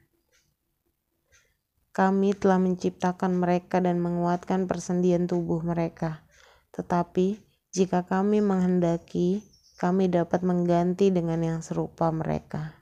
Kami 1.91 2.31
telah 2.39 2.63
menciptakan 2.63 3.43
mereka 3.43 3.83
dan 3.83 3.99
menguatkan 3.99 4.71
persendian 4.71 5.27
tubuh 5.27 5.67
mereka, 5.67 6.23
tetapi 6.71 7.43
jika 7.75 8.07
kami 8.07 8.39
menghendaki, 8.39 9.43
kami 9.83 10.07
dapat 10.07 10.47
mengganti 10.47 11.11
dengan 11.11 11.43
yang 11.43 11.61
serupa 11.61 12.15
mereka. 12.15 12.79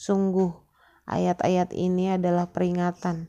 Sungguh, 0.00 0.52
ayat-ayat 1.04 1.76
ini 1.76 2.16
adalah 2.16 2.48
peringatan. 2.48 3.28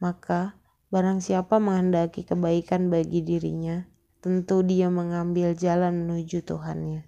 Maka, 0.00 0.59
barang 0.90 1.22
siapa 1.22 1.62
menghendaki 1.62 2.26
kebaikan 2.26 2.90
bagi 2.90 3.22
dirinya, 3.22 3.86
tentu 4.18 4.66
dia 4.66 4.90
mengambil 4.90 5.54
jalan 5.54 6.04
menuju 6.04 6.42
Tuhannya. 6.42 7.06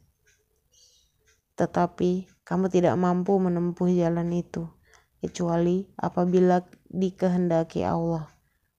Tetapi 1.58 2.30
kamu 2.46 2.70
tidak 2.70 2.94
mampu 2.96 3.36
menempuh 3.42 3.90
jalan 3.90 4.30
itu, 4.32 4.70
kecuali 5.18 5.90
apabila 5.98 6.64
dikehendaki 6.90 7.82
Allah. 7.82 8.30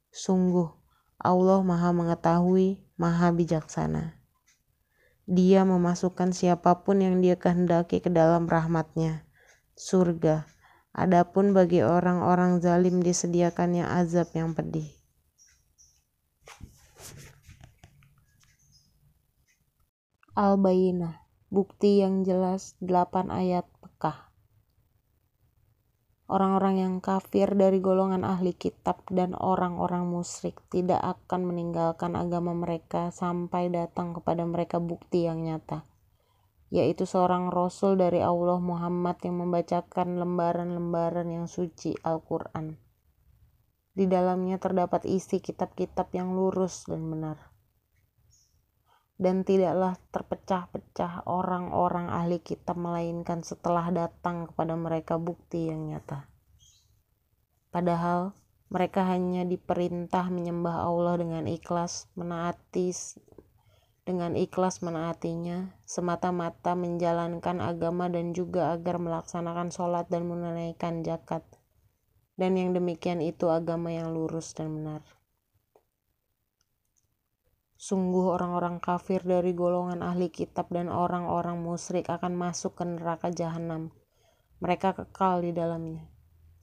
Sungguh, 0.09 0.71
Allah 1.19 1.59
Maha 1.63 1.91
Mengetahui, 1.95 2.83
Maha 2.99 3.31
Bijaksana. 3.31 4.19
Dia 5.23 5.63
memasukkan 5.63 6.35
siapa 6.35 6.83
pun 6.83 6.99
yang 6.99 7.23
Dia 7.23 7.39
kehendaki 7.39 8.03
ke 8.03 8.11
dalam 8.11 8.43
rahmatnya, 8.43 9.23
surga. 9.79 10.43
Adapun 10.93 11.57
bagi 11.57 11.81
orang-orang 11.81 12.61
zalim 12.61 13.01
disediakannya 13.01 13.85
azab 13.85 14.29
yang 14.37 14.53
pedih. 14.53 14.87
Al-Bayyinah, 20.37 21.17
bukti 21.49 22.01
yang 22.01 22.21
jelas 22.25 22.77
8 22.81 23.29
ayat 23.33 23.65
Pekah 23.81 24.33
orang-orang 26.33 26.75
yang 26.81 26.95
kafir 26.97 27.51
dari 27.53 27.77
golongan 27.77 28.25
ahli 28.25 28.57
kitab 28.57 29.05
dan 29.13 29.37
orang-orang 29.37 30.09
musyrik 30.09 30.57
tidak 30.73 30.97
akan 30.97 31.45
meninggalkan 31.45 32.17
agama 32.17 32.57
mereka 32.57 33.13
sampai 33.13 33.69
datang 33.69 34.17
kepada 34.17 34.41
mereka 34.41 34.81
bukti 34.81 35.29
yang 35.29 35.45
nyata 35.45 35.85
yaitu 36.73 37.05
seorang 37.05 37.53
rasul 37.53 37.93
dari 38.01 38.17
Allah 38.17 38.57
Muhammad 38.57 39.21
yang 39.21 39.45
membacakan 39.45 40.17
lembaran-lembaran 40.17 41.29
yang 41.29 41.45
suci 41.45 41.93
Al-Quran. 42.01 42.81
Di 43.93 44.09
dalamnya 44.09 44.57
terdapat 44.57 45.05
isi 45.05 45.37
kitab-kitab 45.37 46.09
yang 46.17 46.33
lurus 46.33 46.89
dan 46.89 47.05
benar. 47.05 47.37
Dan 49.21 49.45
tidaklah 49.45 49.93
terpecah-pecah 50.09 51.29
orang-orang 51.29 52.09
ahli 52.09 52.41
kitab 52.41 52.81
melainkan 52.81 53.45
setelah 53.45 53.93
datang 53.93 54.49
kepada 54.49 54.73
mereka 54.73 55.21
bukti 55.21 55.69
yang 55.69 55.85
nyata. 55.85 56.25
Padahal 57.69 58.33
mereka 58.73 59.05
hanya 59.05 59.45
diperintah 59.45 60.33
menyembah 60.33 60.89
Allah 60.89 61.21
dengan 61.21 61.45
ikhlas, 61.45 62.09
menaati 62.17 62.89
dengan 64.03 64.35
ikhlas 64.35 64.83
menaatinya, 64.83 65.79
semata-mata 65.87 66.75
menjalankan 66.75 67.63
agama 67.63 68.11
dan 68.11 68.35
juga 68.35 68.75
agar 68.75 68.99
melaksanakan 68.99 69.71
sholat 69.71 70.11
dan 70.11 70.27
menunaikan 70.27 71.07
zakat. 71.07 71.47
Dan 72.35 72.59
yang 72.59 72.75
demikian 72.75 73.23
itu 73.23 73.47
agama 73.47 73.95
yang 73.95 74.11
lurus 74.11 74.51
dan 74.51 74.75
benar. 74.75 75.07
Sungguh 77.79 78.31
orang-orang 78.31 78.83
kafir 78.83 79.23
dari 79.23 79.55
golongan 79.55 80.03
ahli 80.03 80.27
kitab 80.27 80.67
dan 80.71 80.91
orang-orang 80.91 81.59
musyrik 81.63 82.07
akan 82.11 82.35
masuk 82.35 82.79
ke 82.79 82.83
neraka 82.83 83.31
jahanam. 83.31 83.95
Mereka 84.59 84.99
kekal 84.99 85.43
di 85.43 85.51
dalamnya. 85.55 86.07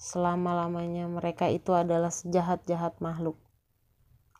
Selama-lamanya 0.00 1.09
mereka 1.09 1.49
itu 1.49 1.76
adalah 1.76 2.09
sejahat-jahat 2.09 3.00
makhluk. 3.04 3.37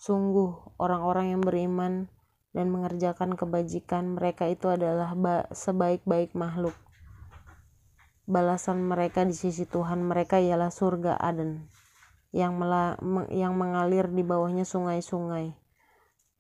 Sungguh 0.01 0.57
orang-orang 0.81 1.37
yang 1.37 1.45
beriman 1.45 2.09
dan 2.51 2.71
mengerjakan 2.71 3.39
kebajikan 3.39 4.19
mereka 4.19 4.51
itu 4.51 4.67
adalah 4.71 5.15
sebaik-baik 5.55 6.35
makhluk. 6.35 6.75
Balasan 8.27 8.87
mereka 8.87 9.27
di 9.27 9.35
sisi 9.35 9.67
Tuhan 9.67 10.07
mereka 10.07 10.39
ialah 10.39 10.71
surga 10.71 11.19
Aden 11.19 11.67
yang, 12.31 12.59
yang 13.31 13.59
mengalir 13.59 14.07
di 14.07 14.23
bawahnya 14.23 14.63
sungai-sungai 14.63 15.61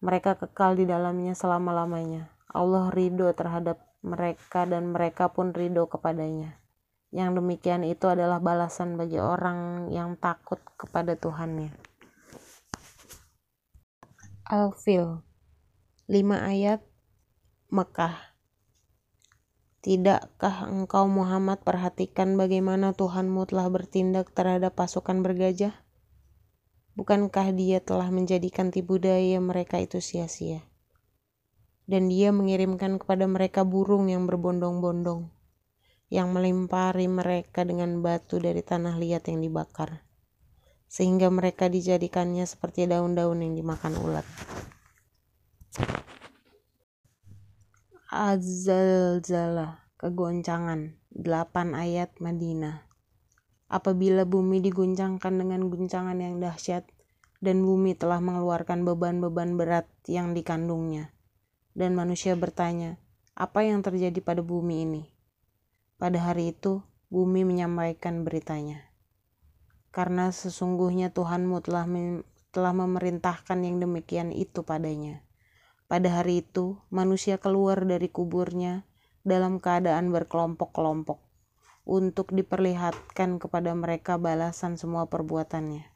mereka 0.00 0.32
kekal 0.32 0.80
di 0.80 0.88
dalamnya 0.88 1.36
selama-lamanya. 1.36 2.32
Allah 2.48 2.88
ridho 2.88 3.28
terhadap 3.36 3.84
mereka 4.00 4.64
dan 4.64 4.96
mereka 4.96 5.28
pun 5.28 5.52
ridho 5.52 5.86
kepadanya. 5.92 6.56
Yang 7.12 7.44
demikian 7.44 7.84
itu 7.84 8.08
adalah 8.08 8.40
balasan 8.40 8.96
bagi 8.96 9.20
orang 9.20 9.92
yang 9.92 10.16
takut 10.16 10.58
kepada 10.80 11.20
Tuhannya. 11.20 11.68
Al-Fil 14.48 15.20
5 16.10 16.26
ayat 16.26 16.82
Mekah 17.70 18.34
Tidakkah 19.78 20.66
engkau 20.66 21.06
Muhammad 21.06 21.62
perhatikan 21.62 22.34
bagaimana 22.34 22.90
Tuhanmu 22.98 23.46
telah 23.46 23.70
bertindak 23.70 24.34
terhadap 24.34 24.74
pasukan 24.74 25.22
bergajah? 25.22 25.70
Bukankah 26.98 27.54
dia 27.54 27.78
telah 27.78 28.10
menjadikan 28.10 28.74
tipu 28.74 28.98
daya 28.98 29.38
mereka 29.38 29.78
itu 29.78 30.02
sia-sia? 30.02 30.66
Dan 31.86 32.10
dia 32.10 32.34
mengirimkan 32.34 32.98
kepada 32.98 33.30
mereka 33.30 33.62
burung 33.62 34.10
yang 34.10 34.26
berbondong-bondong 34.26 35.30
yang 36.10 36.34
melimpari 36.34 37.06
mereka 37.06 37.62
dengan 37.62 38.02
batu 38.02 38.42
dari 38.42 38.66
tanah 38.66 38.98
liat 38.98 39.30
yang 39.30 39.46
dibakar, 39.46 40.02
sehingga 40.90 41.30
mereka 41.30 41.70
dijadikannya 41.70 42.50
seperti 42.50 42.90
daun-daun 42.90 43.46
yang 43.46 43.54
dimakan 43.54 43.94
ulat. 43.94 44.26
Azalzala, 48.10 49.86
kegoncangan, 50.02 50.98
8 51.14 51.78
ayat 51.78 52.10
Madinah. 52.18 52.90
Apabila 53.70 54.26
bumi 54.26 54.58
diguncangkan 54.58 55.30
dengan 55.30 55.70
guncangan 55.70 56.18
yang 56.18 56.42
dahsyat, 56.42 56.90
dan 57.38 57.62
bumi 57.62 57.94
telah 57.94 58.18
mengeluarkan 58.18 58.82
beban-beban 58.82 59.54
berat 59.54 59.86
yang 60.10 60.34
dikandungnya, 60.34 61.14
dan 61.78 61.94
manusia 61.94 62.34
bertanya, 62.34 62.98
apa 63.38 63.62
yang 63.62 63.78
terjadi 63.86 64.18
pada 64.18 64.42
bumi 64.42 64.82
ini? 64.82 65.02
Pada 66.02 66.18
hari 66.18 66.50
itu, 66.50 66.82
bumi 67.14 67.46
menyampaikan 67.46 68.26
beritanya. 68.26 68.90
Karena 69.94 70.34
sesungguhnya 70.34 71.14
Tuhanmu 71.14 71.62
telah, 71.62 71.86
telah 72.50 72.74
memerintahkan 72.74 73.62
yang 73.62 73.78
demikian 73.78 74.34
itu 74.34 74.66
padanya. 74.66 75.29
Pada 75.90 76.22
hari 76.22 76.46
itu, 76.46 76.78
manusia 76.94 77.42
keluar 77.42 77.82
dari 77.82 78.06
kuburnya 78.06 78.86
dalam 79.26 79.58
keadaan 79.58 80.14
berkelompok-kelompok 80.14 81.18
untuk 81.82 82.30
diperlihatkan 82.30 83.42
kepada 83.42 83.74
mereka 83.74 84.14
balasan 84.14 84.78
semua 84.78 85.10
perbuatannya. 85.10 85.90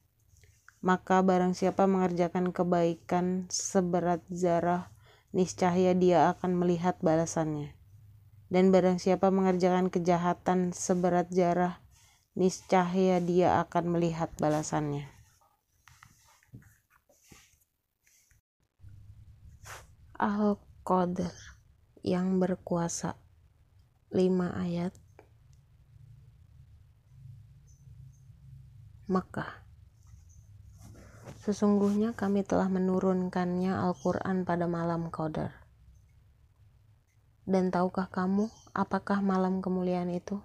Maka 0.83 1.23
barang 1.23 1.55
siapa 1.55 1.87
mengerjakan 1.87 2.51
kebaikan 2.51 3.47
seberat 3.47 4.27
zarah, 4.35 4.91
niscaya 5.31 5.95
dia 5.95 6.35
akan 6.35 6.59
melihat 6.59 6.99
balasannya 6.99 7.73
dan 8.55 8.71
barang 8.71 9.01
siapa 9.01 9.35
mengerjakan 9.35 9.89
kejahatan 9.89 10.71
seberat 10.77 11.27
jarah, 11.33 11.83
niscaya 12.37 13.19
dia 13.19 13.59
akan 13.59 13.99
melihat 13.99 14.31
balasannya. 14.39 15.11
Al-Qadr 20.15 21.35
yang 22.07 22.39
berkuasa 22.39 23.19
5 24.15 24.23
ayat 24.55 24.95
Mekah 29.11 29.53
Sesungguhnya 31.43 32.15
kami 32.15 32.47
telah 32.47 32.71
menurunkannya 32.71 33.75
Al-Quran 33.75 34.47
pada 34.47 34.71
malam 34.71 35.11
Qadar 35.11 35.65
dan 37.45 37.69
tahukah 37.69 38.09
kamu 38.09 38.49
apakah 38.73 39.21
malam 39.21 39.61
kemuliaan 39.61 40.09
itu? 40.09 40.41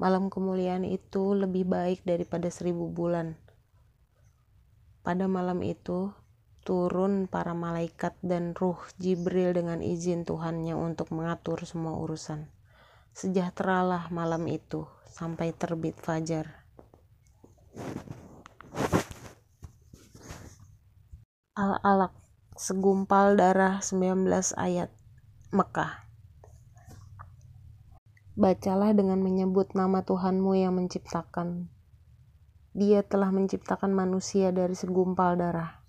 Malam 0.00 0.32
kemuliaan 0.32 0.88
itu 0.88 1.36
lebih 1.36 1.68
baik 1.68 2.00
daripada 2.08 2.48
seribu 2.48 2.88
bulan. 2.88 3.36
Pada 5.04 5.28
malam 5.28 5.60
itu, 5.60 6.16
turun 6.70 7.26
para 7.26 7.50
malaikat 7.50 8.14
dan 8.22 8.54
ruh 8.54 8.78
Jibril 8.94 9.50
dengan 9.50 9.82
izin 9.82 10.22
Tuhannya 10.22 10.78
untuk 10.78 11.10
mengatur 11.10 11.66
semua 11.66 11.98
urusan. 11.98 12.46
Sejahteralah 13.10 14.06
malam 14.14 14.46
itu 14.46 14.86
sampai 15.10 15.50
terbit 15.50 15.98
fajar. 15.98 16.62
Al-Alaq, 21.58 22.14
segumpal 22.54 23.34
darah 23.34 23.82
19 23.82 24.30
ayat. 24.54 24.94
Mekah. 25.50 26.06
Bacalah 28.38 28.94
dengan 28.94 29.18
menyebut 29.18 29.74
nama 29.74 30.06
Tuhanmu 30.06 30.54
yang 30.54 30.78
menciptakan. 30.78 31.66
Dia 32.78 33.02
telah 33.02 33.34
menciptakan 33.34 33.90
manusia 33.90 34.54
dari 34.54 34.78
segumpal 34.78 35.34
darah. 35.34 35.79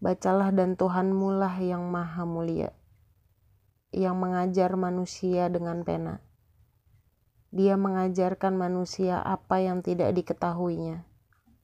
Bacalah 0.00 0.48
dan 0.50 0.80
Tuhanmu 0.80 1.36
lah 1.36 1.60
yang 1.60 1.84
maha 1.92 2.24
mulia, 2.24 2.72
yang 3.92 4.16
mengajar 4.16 4.72
manusia 4.80 5.52
dengan 5.52 5.84
pena. 5.84 6.24
Dia 7.52 7.76
mengajarkan 7.76 8.56
manusia 8.56 9.20
apa 9.20 9.60
yang 9.60 9.84
tidak 9.84 10.16
diketahuinya. 10.16 11.04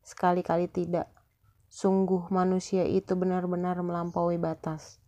Sekali-kali 0.05 0.69
tidak. 0.69 1.09
Sungguh 1.73 2.29
manusia 2.29 2.85
itu 2.85 3.17
benar-benar 3.17 3.81
melampaui 3.81 4.37
batas 4.37 5.01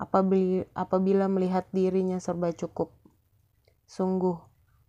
apabila, 0.00 1.28
melihat 1.28 1.68
dirinya 1.76 2.16
serba 2.16 2.48
cukup. 2.56 2.96
Sungguh, 3.84 4.40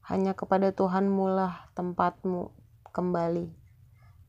hanya 0.08 0.32
kepada 0.32 0.72
Tuhanmu 0.72 1.36
lah 1.36 1.68
tempatmu 1.76 2.56
kembali. 2.96 3.52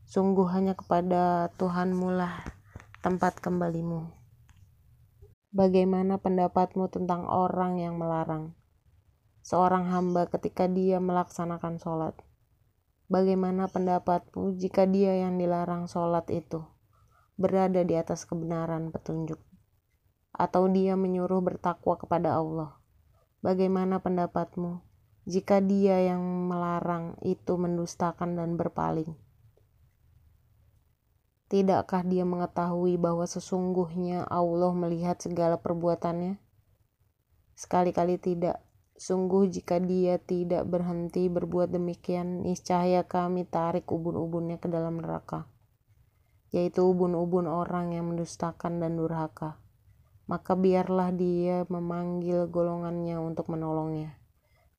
Sungguh 0.03 0.43
hanya 0.51 0.75
kepada 0.75 1.47
Tuhanmu 1.55 2.11
lah 2.11 2.43
tempat 3.03 3.43
kembalimu. 3.43 4.09
Bagaimana 5.51 6.17
pendapatmu 6.17 6.87
tentang 6.87 7.27
orang 7.27 7.77
yang 7.77 7.99
melarang 7.99 8.55
seorang 9.43 9.91
hamba 9.91 10.31
ketika 10.31 10.71
dia 10.71 11.03
melaksanakan 11.03 11.77
sholat? 11.83 12.15
Bagaimana 13.11 13.67
pendapatmu 13.67 14.55
jika 14.55 14.87
dia 14.87 15.19
yang 15.19 15.35
dilarang 15.35 15.91
sholat 15.91 16.31
itu 16.31 16.63
berada 17.35 17.83
di 17.83 17.99
atas 17.99 18.23
kebenaran 18.23 18.89
petunjuk? 18.89 19.37
atau 20.33 20.65
dia 20.65 20.97
menyuruh 20.97 21.45
bertakwa 21.45 21.93
kepada 21.95 22.33
Allah. 22.41 22.73
Bagaimana 23.45 24.01
pendapatmu 24.01 24.81
jika 25.29 25.61
dia 25.61 26.01
yang 26.01 26.49
melarang 26.49 27.15
itu 27.21 27.53
mendustakan 27.53 28.35
dan 28.35 28.57
berpaling? 28.57 29.13
Tidakkah 31.53 32.01
dia 32.01 32.25
mengetahui 32.25 32.97
bahwa 32.97 33.29
sesungguhnya 33.29 34.25
Allah 34.25 34.73
melihat 34.73 35.21
segala 35.21 35.61
perbuatannya? 35.61 36.41
Sekali-kali 37.53 38.17
tidak. 38.17 38.57
Sungguh 38.97 39.53
jika 39.53 39.77
dia 39.77 40.17
tidak 40.17 40.65
berhenti 40.65 41.29
berbuat 41.29 41.69
demikian, 41.69 42.41
niscaya 42.41 43.05
kami 43.05 43.45
tarik 43.45 43.85
ubun-ubunnya 43.85 44.57
ke 44.57 44.65
dalam 44.65 44.97
neraka, 44.97 45.45
yaitu 46.49 46.81
ubun-ubun 46.89 47.45
orang 47.45 47.93
yang 47.93 48.09
mendustakan 48.09 48.81
dan 48.81 48.97
durhaka 48.97 49.61
maka 50.23 50.55
biarlah 50.55 51.11
dia 51.11 51.67
memanggil 51.67 52.47
golongannya 52.47 53.19
untuk 53.19 53.51
menolongnya. 53.51 54.15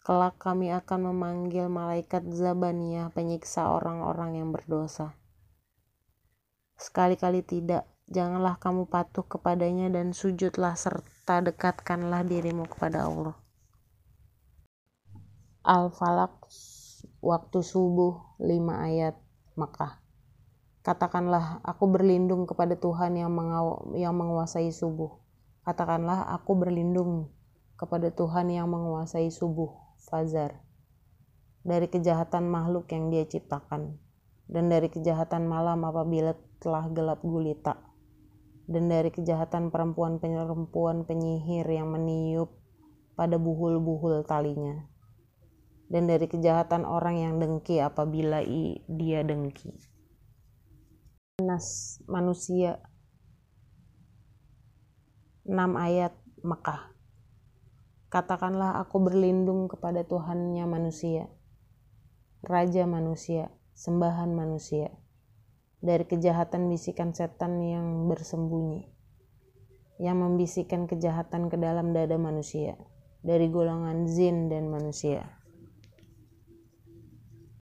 Kelak 0.05 0.37
kami 0.37 0.73
akan 0.73 1.13
memanggil 1.13 1.69
malaikat 1.69 2.29
Zabaniyah 2.29 3.13
penyiksa 3.13 3.73
orang-orang 3.73 4.41
yang 4.41 4.49
berdosa. 4.53 5.17
Sekali-kali 6.85 7.41
tidak, 7.41 7.89
janganlah 8.13 8.61
kamu 8.61 8.85
patuh 8.93 9.25
kepadanya 9.25 9.89
dan 9.89 10.13
sujudlah 10.13 10.77
serta 10.77 11.41
dekatkanlah 11.41 12.21
dirimu 12.29 12.69
kepada 12.69 13.09
Allah. 13.09 13.41
Al-Falaq 15.65 16.45
waktu 17.25 17.59
subuh 17.65 18.37
5 18.37 18.53
ayat 18.69 19.17
Makkah. 19.57 20.05
Katakanlah, 20.85 21.65
aku 21.65 21.89
berlindung 21.89 22.45
kepada 22.45 22.77
Tuhan 22.77 23.17
yang, 23.17 23.33
yang 23.97 24.13
menguasai 24.13 24.69
subuh. 24.69 25.25
Katakanlah 25.65 26.37
aku 26.37 26.53
berlindung 26.53 27.33
kepada 27.81 28.13
Tuhan 28.13 28.53
yang 28.53 28.69
menguasai 28.69 29.33
subuh, 29.33 29.73
Fazar, 30.05 30.61
dari 31.65 31.89
kejahatan 31.89 32.45
makhluk 32.45 32.93
yang 32.93 33.09
dia 33.09 33.25
ciptakan, 33.25 34.04
dan 34.51 34.69
dari 34.69 34.93
kejahatan 34.93 35.49
malam 35.49 35.85
apabila 35.85 36.37
telah 36.61 36.89
gelap 36.93 37.21
gulita, 37.25 37.81
dan 38.65 38.89
dari 38.89 39.13
kejahatan 39.13 39.69
perempuan-perempuan 39.69 41.05
penyihir 41.09 41.69
yang 41.69 41.93
meniup 41.93 42.53
pada 43.17 43.41
buhul-buhul 43.41 44.25
talinya, 44.29 44.85
dan 45.89 46.09
dari 46.09 46.27
kejahatan 46.29 46.85
orang 46.89 47.17
yang 47.21 47.35
dengki 47.41 47.81
apabila 47.81 48.45
dia 48.89 49.21
dengki. 49.25 49.73
Nas 51.43 51.99
manusia. 52.07 52.79
6 55.45 55.53
ayat 55.77 56.17
Mekah. 56.41 56.97
katakanlah 58.09 58.81
aku 58.81 58.97
berlindung 58.97 59.69
kepada 59.69 60.07
Tuhannya 60.09 60.65
manusia, 60.65 61.29
Raja 62.41 62.89
manusia, 62.89 63.53
sembahan 63.75 64.31
manusia, 64.31 64.89
dari 65.83 66.07
kejahatan 66.09 66.71
bisikan 66.71 67.13
setan 67.13 67.61
yang 67.61 68.07
bersembunyi, 68.07 68.87
yang 69.99 70.23
membisikkan 70.23 70.87
kejahatan 70.87 71.53
ke 71.53 71.61
dalam 71.61 71.91
dada 71.91 72.15
manusia, 72.17 72.79
dari 73.21 73.51
golongan 73.53 74.07
zin 74.07 74.49
dan 74.49 74.71
manusia. 74.71 75.27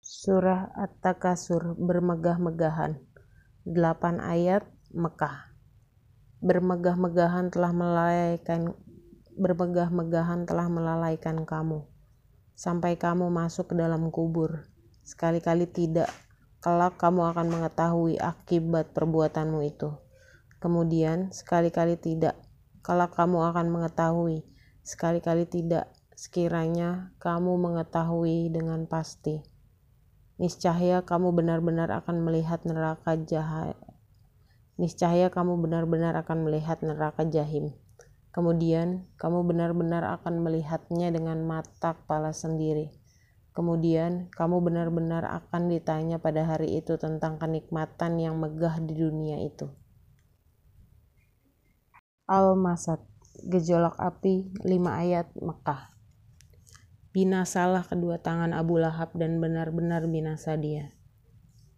Surah 0.00 0.72
At-Takasur 0.72 1.76
bermegah-megahan 1.76 2.96
8 3.68 4.24
ayat 4.24 4.64
Mekah 4.90 5.52
Bermegah-megahan 6.40 7.52
telah 7.52 7.76
melalaikan 7.76 8.72
bermegah-megahan 9.38 10.48
telah 10.48 10.66
melalaikan 10.66 11.44
kamu 11.46 11.86
sampai 12.58 12.98
kamu 12.98 13.30
masuk 13.30 13.70
ke 13.70 13.74
dalam 13.78 14.10
kubur. 14.10 14.66
Sekali-kali 15.08 15.64
tidak, 15.64 16.12
kelak 16.60 17.00
kamu 17.00 17.32
akan 17.32 17.48
mengetahui 17.48 18.20
akibat 18.20 18.92
perbuatanmu 18.92 19.64
itu. 19.64 19.96
Kemudian, 20.60 21.32
sekali-kali 21.32 21.96
tidak, 21.96 22.36
kelak 22.84 23.16
kamu 23.16 23.40
akan 23.48 23.72
mengetahui. 23.72 24.44
Sekali-kali 24.84 25.48
tidak, 25.48 25.88
sekiranya 26.12 27.16
kamu 27.24 27.56
mengetahui 27.56 28.52
dengan 28.52 28.84
pasti. 28.84 29.40
Niscaya 30.36 31.00
kamu 31.00 31.32
benar-benar 31.32 31.88
akan 31.88 32.20
melihat 32.20 32.68
neraka 32.68 33.16
jahat. 33.16 33.80
Niscaya 34.76 35.32
kamu 35.32 35.56
benar-benar 35.56 36.20
akan 36.20 36.44
melihat 36.44 36.84
neraka 36.84 37.24
jahim. 37.24 37.72
Kemudian 38.28 39.08
kamu 39.16 39.40
benar-benar 39.48 40.04
akan 40.20 40.44
melihatnya 40.44 41.08
dengan 41.08 41.48
mata 41.48 41.96
kepala 41.96 42.36
sendiri. 42.36 42.97
Kemudian 43.58 44.30
kamu 44.30 44.62
benar-benar 44.62 45.26
akan 45.26 45.66
ditanya 45.66 46.22
pada 46.22 46.46
hari 46.46 46.78
itu 46.78 46.94
tentang 46.94 47.42
kenikmatan 47.42 48.14
yang 48.22 48.38
megah 48.38 48.78
di 48.78 48.94
dunia 48.94 49.42
itu. 49.42 49.66
Al-Masad, 52.30 53.02
gejolak 53.42 53.98
api, 53.98 54.54
5 54.62 54.70
ayat 54.86 55.26
Mekah. 55.34 55.90
Binasalah 57.10 57.82
kedua 57.82 58.22
tangan 58.22 58.54
Abu 58.54 58.78
Lahab 58.78 59.10
dan 59.18 59.42
benar-benar 59.42 60.06
binasa 60.06 60.54
dia. 60.54 60.94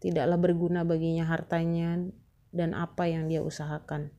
Tidaklah 0.04 0.36
berguna 0.36 0.84
baginya 0.84 1.24
hartanya 1.24 1.96
dan 2.52 2.76
apa 2.76 3.08
yang 3.08 3.24
dia 3.24 3.40
usahakan 3.40 4.12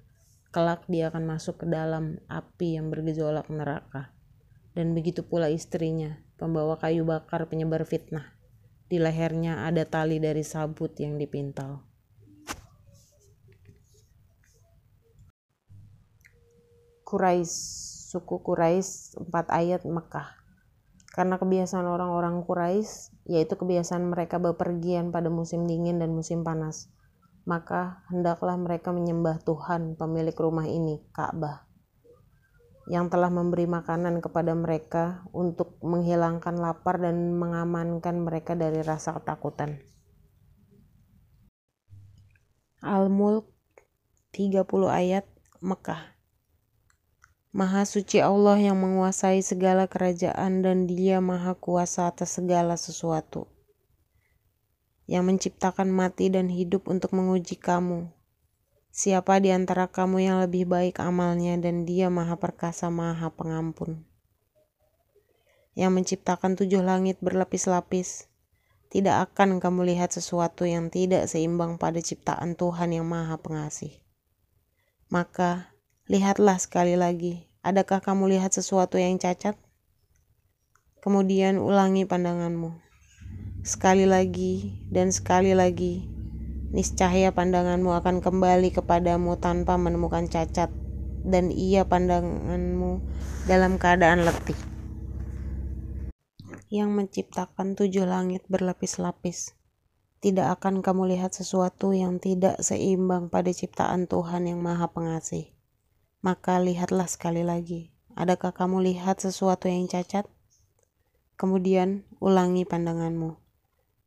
kelak 0.51 0.83
dia 0.91 1.07
akan 1.07 1.23
masuk 1.23 1.63
ke 1.63 1.65
dalam 1.71 2.19
api 2.27 2.75
yang 2.75 2.91
bergejolak 2.91 3.47
neraka. 3.47 4.11
Dan 4.75 4.91
begitu 4.91 5.23
pula 5.23 5.47
istrinya, 5.47 6.19
pembawa 6.41 6.81
kayu 6.81 7.05
bakar 7.05 7.45
penyebar 7.45 7.85
fitnah. 7.85 8.33
Di 8.89 8.97
lehernya 8.97 9.69
ada 9.69 9.85
tali 9.85 10.17
dari 10.17 10.41
sabut 10.41 10.97
yang 10.97 11.21
dipintal. 11.21 11.85
Quraisy, 17.05 17.53
suku 18.09 18.41
Quraisy, 18.41 19.21
empat 19.21 19.53
ayat 19.53 19.85
Mekah. 19.85 20.41
Karena 21.13 21.37
kebiasaan 21.37 21.85
orang-orang 21.85 22.41
Quraisy, 22.41 23.29
yaitu 23.29 23.53
kebiasaan 23.53 24.09
mereka 24.09 24.41
bepergian 24.41 25.13
pada 25.13 25.29
musim 25.29 25.69
dingin 25.69 26.01
dan 26.01 26.09
musim 26.09 26.41
panas 26.41 26.89
maka 27.45 28.05
hendaklah 28.13 28.53
mereka 28.57 28.93
menyembah 28.93 29.41
Tuhan 29.41 29.97
pemilik 29.97 30.35
rumah 30.37 30.69
ini, 30.69 31.01
Ka'bah, 31.09 31.65
yang 32.89 33.11
telah 33.13 33.29
memberi 33.29 33.69
makanan 33.69 34.23
kepada 34.23 34.57
mereka 34.57 35.21
untuk 35.35 35.77
menghilangkan 35.85 36.57
lapar 36.57 36.97
dan 36.97 37.37
mengamankan 37.37 38.25
mereka 38.25 38.57
dari 38.57 38.81
rasa 38.81 39.13
ketakutan. 39.17 39.81
Al-Mulk 42.81 43.45
30 44.33 44.65
ayat 44.89 45.29
Mekah 45.61 46.17
Maha 47.51 47.83
suci 47.83 48.23
Allah 48.23 48.55
yang 48.57 48.79
menguasai 48.79 49.43
segala 49.43 49.85
kerajaan 49.85 50.63
dan 50.63 50.87
dia 50.87 51.19
maha 51.19 51.51
kuasa 51.51 52.07
atas 52.07 52.39
segala 52.39 52.79
sesuatu 52.79 53.51
yang 55.03 55.27
menciptakan 55.27 55.91
mati 55.91 56.31
dan 56.31 56.47
hidup 56.47 56.87
untuk 56.87 57.11
menguji 57.11 57.59
kamu. 57.59 58.07
Siapa 58.91 59.39
di 59.39 59.55
antara 59.55 59.87
kamu 59.87 60.17
yang 60.19 60.37
lebih 60.43 60.67
baik 60.67 60.99
amalnya 60.99 61.55
dan 61.55 61.87
dia 61.87 62.11
maha 62.11 62.35
perkasa 62.35 62.91
maha 62.91 63.31
pengampun. 63.31 64.03
Yang 65.79 65.91
menciptakan 65.95 66.59
tujuh 66.59 66.83
langit 66.83 67.15
berlapis-lapis, 67.23 68.27
tidak 68.91 69.31
akan 69.31 69.63
kamu 69.63 69.95
lihat 69.95 70.11
sesuatu 70.11 70.67
yang 70.67 70.91
tidak 70.91 71.31
seimbang 71.31 71.79
pada 71.79 72.03
ciptaan 72.03 72.59
Tuhan 72.59 72.91
yang 72.91 73.07
maha 73.07 73.39
pengasih. 73.39 73.95
Maka, 75.07 75.71
lihatlah 76.11 76.59
sekali 76.59 76.99
lagi, 76.99 77.47
adakah 77.63 78.03
kamu 78.03 78.35
lihat 78.35 78.51
sesuatu 78.51 78.99
yang 78.99 79.15
cacat? 79.15 79.55
Kemudian 80.99 81.63
ulangi 81.63 82.03
pandanganmu 82.03 82.91
sekali 83.61 84.09
lagi 84.09 84.81
dan 84.89 85.13
sekali 85.13 85.53
lagi, 85.53 86.09
niscaya 86.71 87.35
pandanganmu 87.35 87.91
akan 87.99 88.23
kembali 88.23 88.71
kepadamu 88.71 89.35
tanpa 89.39 89.75
menemukan 89.75 90.27
cacat, 90.27 90.71
dan 91.21 91.51
ia 91.51 91.83
pandanganmu 91.83 93.03
dalam 93.45 93.77
keadaan 93.77 94.23
letih. 94.23 94.57
Yang 96.71 96.89
menciptakan 96.95 97.75
tujuh 97.75 98.07
langit 98.07 98.47
berlapis-lapis, 98.47 99.59
tidak 100.23 100.59
akan 100.59 100.79
kamu 100.79 101.15
lihat 101.15 101.35
sesuatu 101.35 101.91
yang 101.91 102.23
tidak 102.23 102.57
seimbang 102.63 103.27
pada 103.27 103.51
ciptaan 103.51 104.07
Tuhan 104.07 104.47
yang 104.47 104.63
Maha 104.63 104.87
Pengasih. 104.87 105.51
Maka 106.23 106.63
lihatlah 106.63 107.11
sekali 107.11 107.43
lagi, 107.43 107.91
adakah 108.15 108.55
kamu 108.55 108.87
lihat 108.87 109.19
sesuatu 109.19 109.67
yang 109.67 109.91
cacat? 109.91 110.29
Kemudian 111.35 112.05
ulangi 112.21 112.63
pandanganmu 112.63 113.41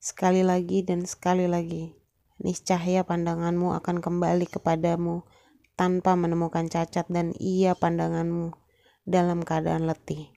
sekali 0.04 0.44
lagi 0.44 0.84
dan 0.84 1.08
sekali 1.08 1.48
lagi. 1.48 2.03
Niscaya 2.42 3.06
pandanganmu 3.06 3.78
akan 3.78 4.02
kembali 4.02 4.50
kepadamu 4.50 5.22
tanpa 5.78 6.18
menemukan 6.18 6.66
cacat 6.66 7.06
dan 7.06 7.30
ia 7.38 7.78
pandanganmu 7.78 8.54
dalam 9.06 9.46
keadaan 9.46 9.86
letih. 9.86 10.34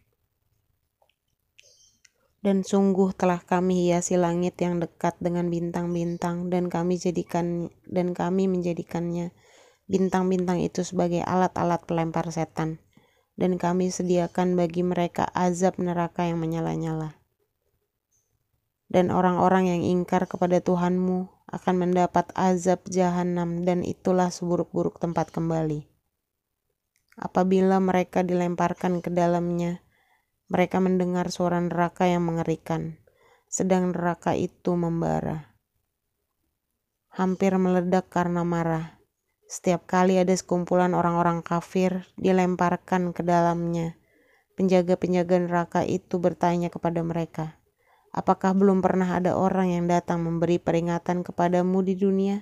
Dan 2.45 2.61
sungguh 2.61 3.17
telah 3.17 3.41
kami 3.41 3.89
hiasi 3.89 4.13
langit 4.13 4.61
yang 4.61 4.77
dekat 4.77 5.17
dengan 5.17 5.49
bintang-bintang 5.49 6.53
dan 6.53 6.69
kami 6.69 7.01
jadikan 7.01 7.73
dan 7.89 8.13
kami 8.13 8.45
menjadikannya 8.45 9.33
bintang-bintang 9.89 10.61
itu 10.61 10.85
sebagai 10.85 11.25
alat-alat 11.25 11.81
pelempar 11.87 12.29
setan 12.29 12.77
dan 13.39 13.55
kami 13.55 13.89
sediakan 13.89 14.53
bagi 14.53 14.85
mereka 14.85 15.25
azab 15.33 15.79
neraka 15.81 16.27
yang 16.27 16.37
menyala-nyala 16.43 17.17
dan 18.87 19.11
orang-orang 19.11 19.67
yang 19.71 19.81
ingkar 19.83 20.27
kepada 20.27 20.63
Tuhanmu 20.63 21.36
akan 21.47 21.75
mendapat 21.87 22.27
azab 22.35 22.83
jahanam 22.91 23.63
dan 23.63 23.83
itulah 23.87 24.27
seburuk-buruk 24.27 24.99
tempat 24.99 25.31
kembali. 25.31 25.87
Apabila 27.17 27.81
mereka 27.81 28.21
dilemparkan 28.21 29.01
ke 29.01 29.09
dalamnya, 29.09 29.81
mereka 30.47 30.79
mendengar 30.79 31.27
suara 31.33 31.59
neraka 31.59 32.07
yang 32.07 32.23
mengerikan, 32.23 33.01
sedang 33.49 33.91
neraka 33.91 34.31
itu 34.37 34.77
membara. 34.77 35.57
Hampir 37.11 37.57
meledak 37.57 38.07
karena 38.13 38.45
marah. 38.45 39.01
Setiap 39.47 39.87
kali 39.89 40.21
ada 40.21 40.35
sekumpulan 40.35 40.93
orang-orang 40.93 41.41
kafir 41.41 42.05
dilemparkan 42.19 43.15
ke 43.15 43.23
dalamnya, 43.23 43.95
penjaga-penjaga 44.59 45.41
neraka 45.41 45.81
itu 45.87 46.19
bertanya 46.21 46.67
kepada 46.69 47.01
mereka, 47.01 47.56
Apakah 48.17 48.57
belum 48.57 48.81
pernah 48.81 49.21
ada 49.21 49.37
orang 49.37 49.77
yang 49.77 49.85
datang 49.85 50.25
memberi 50.25 50.57
peringatan 50.57 51.21
kepadamu 51.21 51.85
di 51.85 51.93
dunia? 51.93 52.41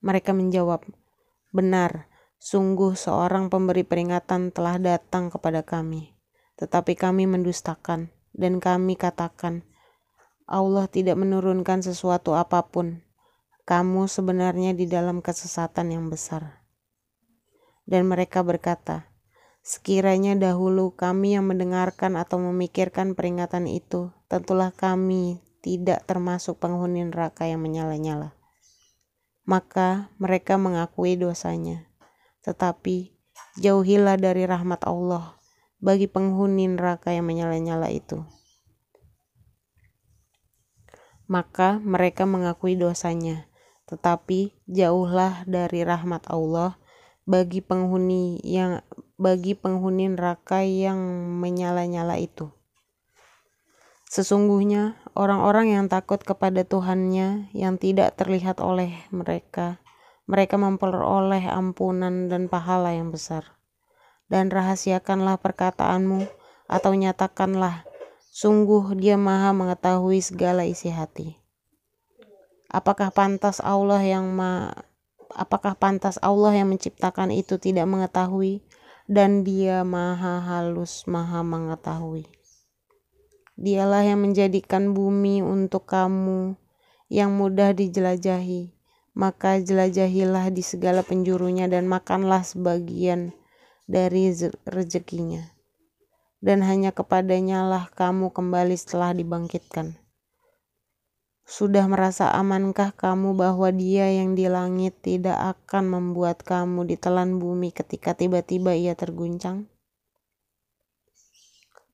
Mereka 0.00 0.32
menjawab, 0.32 0.88
"Benar, 1.52 2.08
sungguh 2.40 2.96
seorang 2.96 3.52
pemberi 3.52 3.84
peringatan 3.84 4.48
telah 4.48 4.80
datang 4.80 5.28
kepada 5.28 5.60
kami, 5.60 6.16
tetapi 6.56 6.96
kami 6.96 7.28
mendustakan 7.28 8.08
dan 8.32 8.64
kami 8.64 8.96
katakan, 8.96 9.68
Allah 10.48 10.88
tidak 10.88 11.20
menurunkan 11.20 11.84
sesuatu 11.84 12.32
apa 12.32 12.64
pun. 12.64 13.04
Kamu 13.68 14.08
sebenarnya 14.08 14.72
di 14.72 14.88
dalam 14.88 15.20
kesesatan 15.20 15.92
yang 15.92 16.08
besar." 16.08 16.64
Dan 17.84 18.08
mereka 18.08 18.40
berkata, 18.40 19.12
Sekiranya 19.64 20.36
dahulu 20.36 20.92
kami 20.92 21.40
yang 21.40 21.48
mendengarkan 21.48 22.20
atau 22.20 22.36
memikirkan 22.36 23.16
peringatan 23.16 23.64
itu, 23.64 24.12
tentulah 24.28 24.68
kami 24.76 25.40
tidak 25.64 26.04
termasuk 26.04 26.60
penghuni 26.60 27.00
neraka 27.08 27.48
yang 27.48 27.64
menyala-nyala. 27.64 28.36
Maka 29.48 30.12
mereka 30.20 30.60
mengakui 30.60 31.16
dosanya, 31.16 31.88
tetapi 32.44 33.16
jauhilah 33.56 34.20
dari 34.20 34.44
rahmat 34.44 34.84
Allah 34.84 35.40
bagi 35.80 36.12
penghuni 36.12 36.68
neraka 36.68 37.16
yang 37.16 37.24
menyala-nyala 37.24 37.88
itu. 37.88 38.20
Maka 41.24 41.80
mereka 41.80 42.28
mengakui 42.28 42.76
dosanya, 42.76 43.48
tetapi 43.88 44.60
jauhlah 44.68 45.48
dari 45.48 45.88
rahmat 45.88 46.28
Allah 46.28 46.76
bagi 47.24 47.64
penghuni 47.64 48.44
yang 48.44 48.84
bagi 49.14 49.54
penghuni 49.54 50.10
neraka 50.10 50.66
yang 50.66 50.98
menyala-nyala 51.38 52.18
itu. 52.18 52.50
Sesungguhnya 54.10 54.94
orang-orang 55.18 55.74
yang 55.74 55.84
takut 55.90 56.22
kepada 56.22 56.62
Tuhannya 56.62 57.50
yang 57.50 57.78
tidak 57.82 58.14
terlihat 58.14 58.62
oleh 58.62 58.94
mereka, 59.10 59.82
mereka 60.30 60.54
memperoleh 60.54 61.42
ampunan 61.50 62.30
dan 62.30 62.46
pahala 62.46 62.94
yang 62.94 63.10
besar. 63.10 63.58
Dan 64.30 64.54
rahasiakanlah 64.54 65.42
perkataanmu 65.42 66.30
atau 66.70 66.92
nyatakanlah, 66.94 67.84
sungguh 68.30 68.94
dia 68.98 69.18
maha 69.18 69.50
mengetahui 69.50 70.22
segala 70.22 70.62
isi 70.62 70.94
hati. 70.94 71.38
Apakah 72.70 73.14
pantas 73.14 73.62
Allah 73.62 74.02
yang 74.02 74.30
ma 74.34 74.74
apakah 75.34 75.74
pantas 75.74 76.18
Allah 76.22 76.54
yang 76.54 76.70
menciptakan 76.70 77.34
itu 77.34 77.58
tidak 77.58 77.86
mengetahui 77.90 78.62
dan 79.04 79.44
dia 79.44 79.84
maha 79.84 80.40
halus 80.40 81.04
maha 81.04 81.44
mengetahui. 81.44 82.24
Dialah 83.54 84.02
yang 84.02 84.24
menjadikan 84.24 84.96
bumi 84.96 85.38
untuk 85.44 85.86
kamu 85.86 86.58
yang 87.06 87.36
mudah 87.36 87.70
dijelajahi. 87.76 88.74
Maka 89.14 89.62
jelajahilah 89.62 90.50
di 90.50 90.66
segala 90.66 91.06
penjurunya 91.06 91.70
dan 91.70 91.86
makanlah 91.86 92.42
sebagian 92.42 93.30
dari 93.86 94.34
rezekinya. 94.66 95.54
Dan 96.42 96.66
hanya 96.66 96.90
kepadanya 96.90 97.62
lah 97.62 97.86
kamu 97.94 98.34
kembali 98.34 98.74
setelah 98.74 99.14
dibangkitkan. 99.14 99.94
Sudah 101.44 101.84
merasa 101.84 102.32
amankah 102.32 102.96
kamu 102.96 103.36
bahwa 103.36 103.68
dia 103.68 104.08
yang 104.08 104.32
di 104.32 104.48
langit 104.48 104.96
tidak 105.04 105.36
akan 105.36 105.92
membuat 105.92 106.40
kamu 106.40 106.88
ditelan 106.88 107.36
bumi 107.36 107.68
ketika 107.68 108.16
tiba-tiba 108.16 108.72
ia 108.72 108.96
terguncang? 108.96 109.68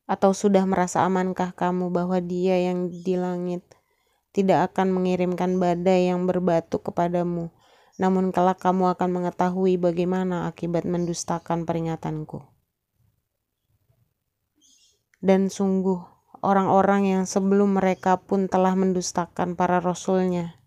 Atau 0.06 0.34
sudah 0.34 0.62
merasa 0.66 1.02
amankah 1.06 1.54
kamu 1.54 1.90
bahwa 1.90 2.18
Dia 2.18 2.58
yang 2.58 2.90
di 2.90 3.14
langit 3.14 3.62
tidak 4.30 4.70
akan 4.70 4.90
mengirimkan 4.94 5.58
badai 5.58 6.10
yang 6.10 6.26
berbatu 6.26 6.78
kepadamu, 6.82 7.50
namun 7.98 8.30
kelak 8.30 8.58
kamu 8.58 8.94
akan 8.94 9.10
mengetahui 9.22 9.78
bagaimana 9.78 10.50
akibat 10.50 10.86
mendustakan 10.86 11.62
peringatanku. 11.62 12.42
Dan 15.22 15.46
sungguh, 15.46 16.09
orang-orang 16.40 17.08
yang 17.08 17.24
sebelum 17.28 17.76
mereka 17.76 18.20
pun 18.20 18.48
telah 18.48 18.72
mendustakan 18.76 19.56
para 19.56 19.80
rasulnya, 19.80 20.60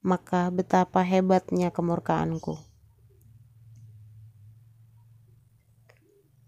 maka 0.00 0.48
betapa 0.48 1.04
hebatnya 1.04 1.68
kemurkaanku. 1.72 2.56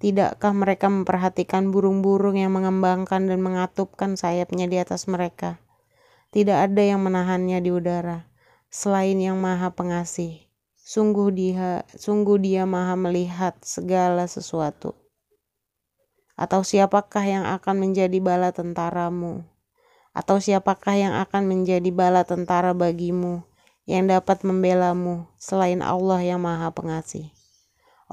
Tidakkah 0.02 0.50
mereka 0.50 0.90
memperhatikan 0.90 1.70
burung-burung 1.70 2.34
yang 2.34 2.50
mengembangkan 2.50 3.30
dan 3.30 3.38
mengatupkan 3.38 4.18
sayapnya 4.18 4.66
di 4.66 4.82
atas 4.82 5.06
mereka? 5.06 5.62
Tidak 6.34 6.58
ada 6.58 6.82
yang 6.82 7.06
menahannya 7.06 7.62
di 7.62 7.70
udara, 7.70 8.26
selain 8.66 9.20
yang 9.22 9.38
maha 9.38 9.70
pengasih. 9.70 10.42
Sungguh 10.74 11.30
dia, 11.30 11.86
sungguh 11.94 12.40
dia 12.42 12.66
maha 12.66 12.98
melihat 12.98 13.54
segala 13.62 14.26
sesuatu. 14.26 15.01
Atau 16.34 16.64
siapakah 16.64 17.22
yang 17.22 17.44
akan 17.44 17.76
menjadi 17.76 18.18
bala 18.18 18.50
tentaramu? 18.50 19.44
Atau 20.12 20.40
siapakah 20.40 20.96
yang 20.96 21.14
akan 21.16 21.48
menjadi 21.48 21.88
bala 21.92 22.24
tentara 22.24 22.72
bagimu 22.76 23.44
yang 23.88 24.08
dapat 24.08 24.44
membelamu 24.44 25.28
selain 25.40 25.80
Allah 25.80 26.20
yang 26.24 26.40
maha 26.40 26.72
pengasih? 26.72 27.32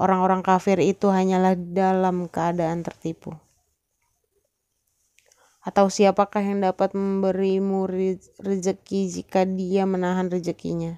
Orang-orang 0.00 0.40
kafir 0.40 0.80
itu 0.80 1.12
hanyalah 1.12 1.56
dalam 1.56 2.24
keadaan 2.24 2.80
tertipu. 2.80 3.36
Atau 5.60 5.92
siapakah 5.92 6.40
yang 6.40 6.64
dapat 6.64 6.96
memberimu 6.96 7.84
rezeki 8.40 9.00
jika 9.12 9.44
dia 9.44 9.84
menahan 9.84 10.32
rezekinya? 10.32 10.96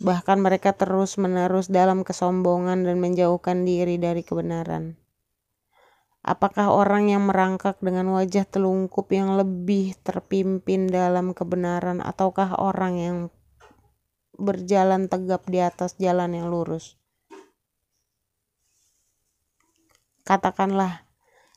Bahkan 0.00 0.40
mereka 0.40 0.72
terus-menerus 0.72 1.68
dalam 1.68 2.00
kesombongan 2.00 2.88
dan 2.88 2.96
menjauhkan 2.96 3.68
diri 3.68 4.00
dari 4.00 4.24
kebenaran. 4.24 4.96
Apakah 6.26 6.74
orang 6.74 7.08
yang 7.08 7.30
merangkak 7.30 7.78
dengan 7.78 8.10
wajah 8.12 8.42
telungkup 8.44 9.06
yang 9.14 9.38
lebih 9.38 9.94
terpimpin 10.02 10.90
dalam 10.90 11.30
kebenaran, 11.30 12.02
ataukah 12.02 12.58
orang 12.58 12.94
yang 12.98 13.16
berjalan 14.34 15.06
tegap 15.06 15.46
di 15.46 15.62
atas 15.62 15.94
jalan 15.96 16.34
yang 16.34 16.50
lurus? 16.50 16.98
Katakanlah, 20.26 21.08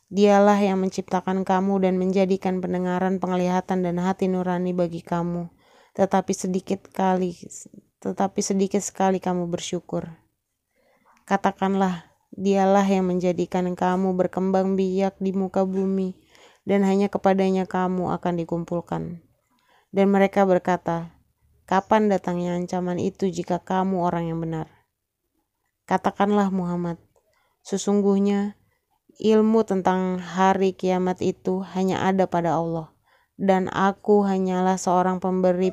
dialah 0.08 0.56
yang 0.60 0.80
menciptakan 0.80 1.44
kamu 1.44 1.84
dan 1.84 2.00
menjadikan 2.00 2.64
pendengaran, 2.64 3.20
penglihatan, 3.20 3.84
dan 3.84 4.00
hati 4.00 4.32
nurani 4.32 4.72
bagi 4.72 5.04
kamu. 5.04 5.52
Tetapi 5.92 6.32
sedikit 6.32 6.88
kali, 6.88 7.36
tetapi 8.00 8.40
sedikit 8.40 8.80
sekali 8.80 9.20
kamu 9.20 9.52
bersyukur. 9.52 10.08
Katakanlah, 11.28 12.11
dialah 12.36 12.84
yang 12.88 13.12
menjadikan 13.12 13.68
kamu 13.76 14.16
berkembang 14.16 14.80
biak 14.80 15.20
di 15.20 15.36
muka 15.36 15.68
bumi, 15.68 16.16
dan 16.64 16.88
hanya 16.88 17.12
kepadanya 17.12 17.68
kamu 17.68 18.12
akan 18.16 18.34
dikumpulkan. 18.40 19.24
Dan 19.92 20.08
mereka 20.10 20.48
berkata, 20.48 21.16
Kapan 21.72 22.12
datangnya 22.12 22.60
ancaman 22.60 23.00
itu 23.00 23.32
jika 23.32 23.64
kamu 23.64 24.04
orang 24.04 24.28
yang 24.28 24.40
benar? 24.44 24.68
Katakanlah 25.88 26.52
Muhammad, 26.52 27.00
sesungguhnya 27.64 28.60
Ilmu 29.22 29.68
tentang 29.68 30.18
hari 30.18 30.74
kiamat 30.74 31.20
itu 31.22 31.62
hanya 31.76 32.02
ada 32.08 32.26
pada 32.26 32.58
Allah, 32.58 32.90
dan 33.36 33.70
aku 33.70 34.24
hanyalah 34.24 34.80
seorang 34.80 35.20
pemberi 35.20 35.70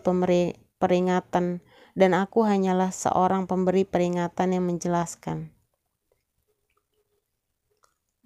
peringatan, 0.76 1.62
dan 1.96 2.10
aku 2.12 2.44
hanyalah 2.44 2.90
seorang 2.90 3.46
pemberi 3.46 3.86
peringatan 3.88 4.58
yang 4.58 4.68
menjelaskan. 4.68 5.57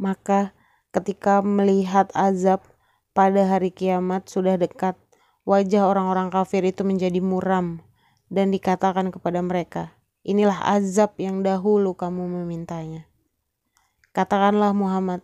Maka, 0.03 0.51
ketika 0.91 1.47
melihat 1.47 2.11
azab 2.19 2.67
pada 3.15 3.47
hari 3.47 3.71
kiamat 3.71 4.27
sudah 4.27 4.59
dekat, 4.59 4.99
wajah 5.47 5.87
orang-orang 5.87 6.35
kafir 6.35 6.67
itu 6.67 6.83
menjadi 6.83 7.23
muram, 7.23 7.79
dan 8.27 8.51
dikatakan 8.51 9.15
kepada 9.15 9.39
mereka, 9.47 9.95
"Inilah 10.27 10.59
azab 10.75 11.15
yang 11.23 11.47
dahulu 11.47 11.95
kamu 11.95 12.43
memintanya." 12.43 13.07
Katakanlah 14.11 14.75
Muhammad, 14.75 15.23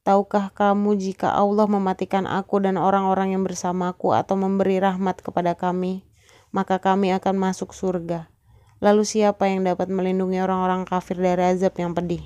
tahukah 0.00 0.48
kamu 0.48 0.96
jika 0.96 1.36
Allah 1.36 1.68
mematikan 1.68 2.24
aku 2.24 2.64
dan 2.64 2.80
orang-orang 2.80 3.36
yang 3.36 3.44
bersamaku 3.44 4.16
atau 4.16 4.32
memberi 4.32 4.80
rahmat 4.80 5.20
kepada 5.20 5.52
kami, 5.52 6.08
maka 6.56 6.80
kami 6.80 7.12
akan 7.12 7.36
masuk 7.36 7.76
surga. 7.76 8.32
Lalu 8.80 9.04
siapa 9.04 9.44
yang 9.44 9.60
dapat 9.60 9.92
melindungi 9.92 10.40
orang-orang 10.40 10.88
kafir 10.88 11.20
dari 11.20 11.52
azab 11.52 11.76
yang 11.76 11.92
pedih? 11.92 12.24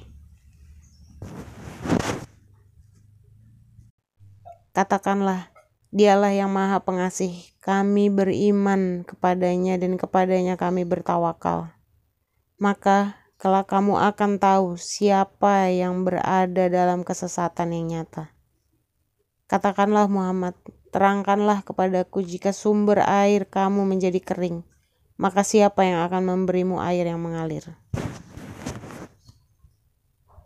Katakanlah, 4.72 5.50
dialah 5.94 6.34
yang 6.34 6.50
maha 6.50 6.82
pengasih. 6.82 7.36
Kami 7.60 8.08
beriman 8.08 9.04
kepadanya 9.04 9.76
dan 9.76 9.98
kepadanya 10.00 10.56
kami 10.56 10.86
bertawakal. 10.86 11.74
Maka 12.60 13.20
Kelak 13.40 13.72
kamu 13.72 13.96
akan 13.96 14.36
tahu 14.36 14.76
siapa 14.76 15.72
yang 15.72 16.04
berada 16.04 16.68
dalam 16.68 17.00
kesesatan 17.08 17.72
yang 17.72 17.84
nyata. 17.88 18.36
Katakanlah 19.48 20.12
Muhammad, 20.12 20.52
terangkanlah 20.92 21.64
kepadaku 21.64 22.20
jika 22.20 22.52
sumber 22.52 23.00
air 23.00 23.48
kamu 23.48 23.88
menjadi 23.88 24.20
kering, 24.20 24.60
maka 25.16 25.40
siapa 25.40 25.88
yang 25.88 26.04
akan 26.04 26.20
memberimu 26.28 26.84
air 26.84 27.08
yang 27.08 27.16
mengalir? 27.24 27.64